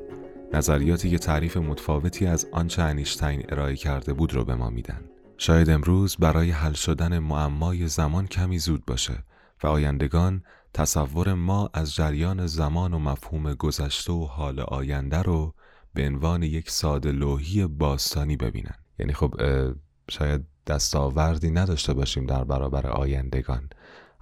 نظریاتی 0.54 1.10
که 1.10 1.18
تعریف 1.18 1.58
متفاوتی 1.58 2.26
از 2.26 2.48
آنچه 2.52 2.82
انیشتین 2.82 3.44
ارائه 3.50 3.76
کرده 3.76 4.14
بود 4.14 4.34
رو 4.34 4.46
به 4.46 4.56
ما 4.56 4.70
میدن. 4.70 5.02
شاید 5.38 5.70
امروز 5.70 6.18
برای 6.18 6.52
حل 6.52 6.74
شدن 6.74 7.20
معمای 7.20 7.88
زمان 7.88 8.28
کمی 8.28 8.60
زود 8.60 8.86
باشه 8.86 9.24
و 9.64 9.68
آیندگان 9.68 10.44
تصور 10.74 11.34
ما 11.34 11.70
از 11.74 11.96
جریان 11.96 12.48
زمان 12.48 12.94
و 12.94 13.00
مفهوم 13.00 13.54
گذشته 13.54 14.14
و 14.14 14.26
حال 14.26 14.60
آینده 14.60 15.22
رو 15.22 15.54
به 15.94 16.08
عنوان 16.08 16.44
یک 16.44 16.70
ساده 16.70 17.12
لوحی 17.12 17.68
باستانی 17.68 18.38
ببینن. 18.38 18.76
یعنی 19.00 19.14
خب 19.14 19.34
شاید 20.10 20.51
دستاوردی 20.68 21.52
نداشته 21.52 21.94
باشیم 21.94 22.26
در 22.26 22.44
برابر 22.44 22.88
آیندگان. 22.88 23.70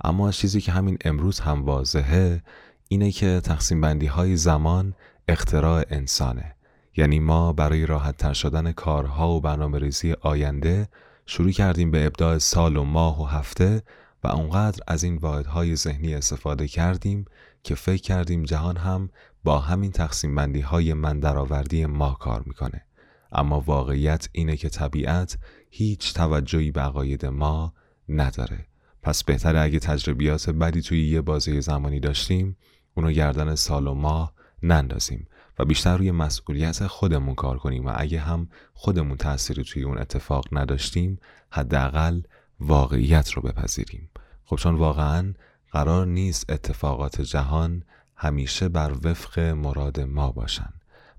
اما 0.04 0.32
چیزی 0.32 0.62
که 0.62 0.72
همین 0.72 0.98
امروز 1.06 1.40
هم 1.40 1.66
واضحه 1.66 2.44
اینه 2.88 3.12
که 3.12 3.42
تقسیم 3.44 3.82
بندی 3.82 4.06
های 4.06 4.36
زمان 4.36 4.94
اختراع 5.28 5.86
انسانه. 5.90 6.56
یعنی 6.98 7.20
ما 7.20 7.54
برای 7.54 7.86
راحت 7.86 8.18
تر 8.18 8.34
شدن 8.34 8.72
کارها 8.72 9.30
و 9.30 9.42
برنامه 9.42 9.80
ریزی 9.80 10.14
آینده 10.22 10.88
شروع 11.26 11.52
کردیم 11.52 11.92
به 11.92 12.06
ابداع 12.06 12.38
سال 12.38 12.78
و 12.78 12.84
ماه 12.84 13.22
و 13.22 13.26
هفته 13.26 13.84
و 14.24 14.28
اونقدر 14.28 14.80
از 14.88 15.04
این 15.04 15.18
واحدهای 15.18 15.76
ذهنی 15.76 16.16
استفاده 16.16 16.68
کردیم 16.68 17.26
که 17.64 17.76
فکر 17.76 18.02
کردیم 18.02 18.44
جهان 18.44 18.78
هم 18.78 19.10
با 19.44 19.60
همین 19.60 19.92
تقسیم 19.92 20.36
بندی 20.36 20.62
های 20.62 20.94
من 20.94 21.20
درآوردی 21.20 21.86
ما 21.86 22.14
کار 22.14 22.44
می‌کنه. 22.46 22.86
اما 23.32 23.60
واقعیت 23.60 24.30
اینه 24.32 24.58
که 24.58 24.70
طبیعت 24.70 25.38
هیچ 25.70 26.14
توجهی 26.14 26.72
به 26.72 26.82
عقاید 26.82 27.26
ما 27.26 27.74
نداره. 28.10 28.66
پس 29.02 29.24
بهتره 29.24 29.60
اگه 29.60 29.80
تجربیات 29.80 30.50
بدی 30.50 30.82
توی 30.82 31.08
یه 31.08 31.22
بازه 31.22 31.60
زمانی 31.60 32.00
داشتیم 32.00 32.58
اونو 32.94 33.12
گردن 33.12 33.56
سال 33.56 33.88
و 33.88 33.94
ماه 33.94 34.34
نندازیم 34.64 35.28
و 35.60 35.66
بیشتر 35.66 35.98
روی 35.98 36.12
مسئولیت 36.12 36.88
خودمون 36.88 37.36
کار 37.36 37.58
کنیم 37.58 37.86
و 37.86 37.94
اگه 37.96 38.20
هم 38.20 38.50
خودمون 38.74 39.18
تأثیری 39.18 39.64
توی 39.64 39.84
اون 39.84 39.98
اتفاق 39.98 40.46
نداشتیم 40.52 41.20
حداقل 41.50 42.22
واقعیت 42.60 43.32
رو 43.32 43.42
بپذیریم. 43.42 44.10
خب 44.46 44.56
چون 44.56 44.76
واقعا 44.76 45.34
قرار 45.72 46.08
نیست 46.08 46.50
اتفاقات 46.50 47.22
جهان 47.22 47.84
همیشه 48.16 48.70
بر 48.70 48.94
وفق 49.04 49.40
مراد 49.40 50.00
ما 50.00 50.32
باشن. 50.32 50.74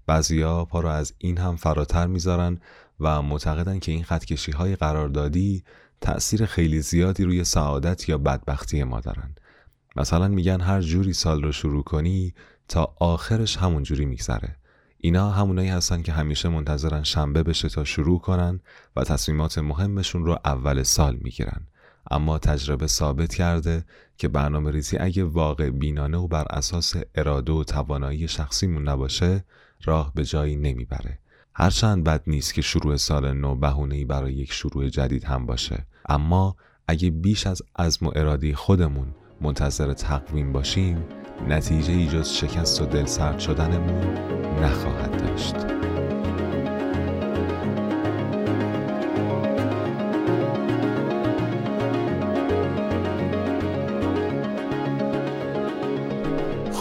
بعضیا 0.07 0.65
پا 0.65 0.81
رو 0.81 0.89
از 0.89 1.13
این 1.19 1.39
هم 1.39 1.57
فراتر 1.57 2.07
می‌ذارن 2.07 2.61
و 3.01 3.23
معتقدن 3.23 3.79
که 3.79 3.93
این 3.93 4.05
خطکشی 4.05 4.53
های 4.53 4.77
قراردادی 4.77 5.65
تأثیر 6.01 6.47
خیلی 6.47 6.83
زیادی 6.83 7.25
روی 7.25 7.45
سعادت 7.45 8.09
یا 8.09 8.19
بدبختی 8.19 8.85
ما 8.85 9.01
دارن. 9.01 9.35
مثلا 9.97 10.29
میگن 10.29 10.61
هر 10.61 10.81
جوری 10.81 11.13
سال 11.13 11.43
رو 11.43 11.53
شروع 11.53 11.83
کنی 11.83 12.35
تا 12.69 12.95
آخرش 13.01 13.57
همون 13.57 13.83
جوری 13.83 14.05
میگذره. 14.05 14.57
اینا 14.99 15.31
همونایی 15.31 15.69
هستن 15.69 16.03
که 16.03 16.13
همیشه 16.13 16.49
منتظرن 16.49 17.03
شنبه 17.03 17.43
بشه 17.43 17.69
تا 17.69 17.85
شروع 17.85 18.21
کنن 18.21 18.61
و 18.97 19.05
تصمیمات 19.05 19.59
مهمشون 19.59 20.25
رو 20.25 20.39
اول 20.45 20.83
سال 20.83 21.17
می‌گیرن. 21.17 21.67
اما 22.11 22.39
تجربه 22.39 22.87
ثابت 22.87 23.35
کرده 23.35 23.85
که 24.17 24.29
برنامه 24.29 24.71
ریزی 24.71 24.97
اگه 24.97 25.25
واقع 25.25 25.71
بینانه 25.71 26.19
و 26.19 26.29
بر 26.29 26.47
اساس 26.51 26.95
اراده 27.15 27.53
و 27.53 27.65
توانایی 27.65 28.29
شخصیمون 28.29 28.89
نباشه 28.89 29.45
راه 29.85 30.13
به 30.15 30.25
جایی 30.25 30.57
نمی‌بره. 30.57 31.19
هرچند 31.55 32.05
بد 32.05 32.23
نیست 32.27 32.55
که 32.55 32.63
شروع 32.63 32.97
سال 32.97 33.33
نو 33.33 33.55
بهونه 33.55 34.05
برای 34.05 34.33
یک 34.33 34.53
شروع 34.53 34.89
جدید 34.89 35.25
هم 35.25 35.47
باشه. 35.47 35.87
اما 36.09 36.57
اگه 36.89 37.11
بیش 37.11 37.47
از 37.47 37.63
عزم 37.79 38.07
و 38.07 38.13
اراده 38.17 38.55
خودمون 38.55 39.15
منتظر 39.41 39.93
تقویم 39.93 40.53
باشیم 40.53 41.05
نتیجه 41.49 41.93
ای 41.93 42.07
جز 42.07 42.29
شکست 42.29 42.83
و 42.83 42.87
دل 42.87 43.05
سرد 43.05 43.39
شدنمون 43.39 44.05
نخواهد 44.63 45.27
داشت. 45.27 45.80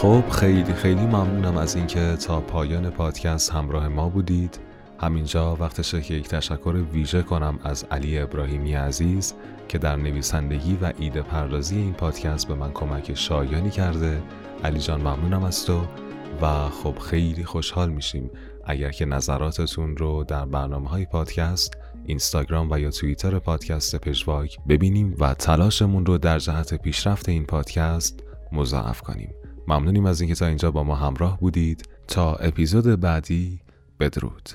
خب 0.00 0.28
خیلی 0.30 0.74
خیلی 0.74 1.06
ممنونم 1.06 1.56
از 1.56 1.76
اینکه 1.76 2.16
تا 2.16 2.40
پایان 2.40 2.90
پادکست 2.90 3.52
همراه 3.52 3.88
ما 3.88 4.08
بودید. 4.08 4.58
همینجا 5.00 5.56
وقتشه 5.56 6.00
که 6.00 6.14
یک 6.14 6.28
تشکر 6.28 6.84
ویژه 6.92 7.22
کنم 7.22 7.58
از 7.64 7.84
علی 7.90 8.18
ابراهیمی 8.18 8.74
عزیز 8.74 9.34
که 9.68 9.78
در 9.78 9.96
نویسندگی 9.96 10.78
و 10.82 10.92
ایده 10.98 11.22
پردازی 11.22 11.76
این 11.76 11.92
پادکست 11.92 12.48
به 12.48 12.54
من 12.54 12.72
کمک 12.72 13.14
شایانی 13.14 13.70
کرده. 13.70 14.22
علی 14.64 14.78
جان 14.78 15.00
ممنونم 15.00 15.44
از 15.44 15.66
تو. 15.66 15.80
و 16.42 16.68
خب 16.68 16.98
خیلی 16.98 17.44
خوشحال 17.44 17.90
میشیم 17.90 18.30
اگر 18.64 18.90
که 18.90 19.04
نظراتتون 19.04 19.96
رو 19.96 20.24
در 20.24 20.44
برنامه 20.44 20.88
های 20.88 21.04
پادکست 21.04 21.76
اینستاگرام 22.06 22.68
و 22.70 22.78
یا 22.78 22.90
توییتر 22.90 23.38
پادکست 23.38 23.96
پژواک 23.96 24.58
ببینیم 24.68 25.14
و 25.18 25.34
تلاشمون 25.34 26.06
رو 26.06 26.18
در 26.18 26.38
جهت 26.38 26.74
پیشرفت 26.74 27.28
این 27.28 27.44
پادکست 27.44 28.20
مضاعف 28.52 29.00
کنیم. 29.00 29.34
ممنونیم 29.68 30.06
از 30.06 30.20
اینکه 30.20 30.34
تا 30.34 30.46
اینجا 30.46 30.70
با 30.70 30.82
ما 30.82 30.94
همراه 30.94 31.38
بودید. 31.38 31.88
تا 32.08 32.34
اپیزود 32.34 33.00
بعدی 33.00 33.60
بدرود. 34.00 34.48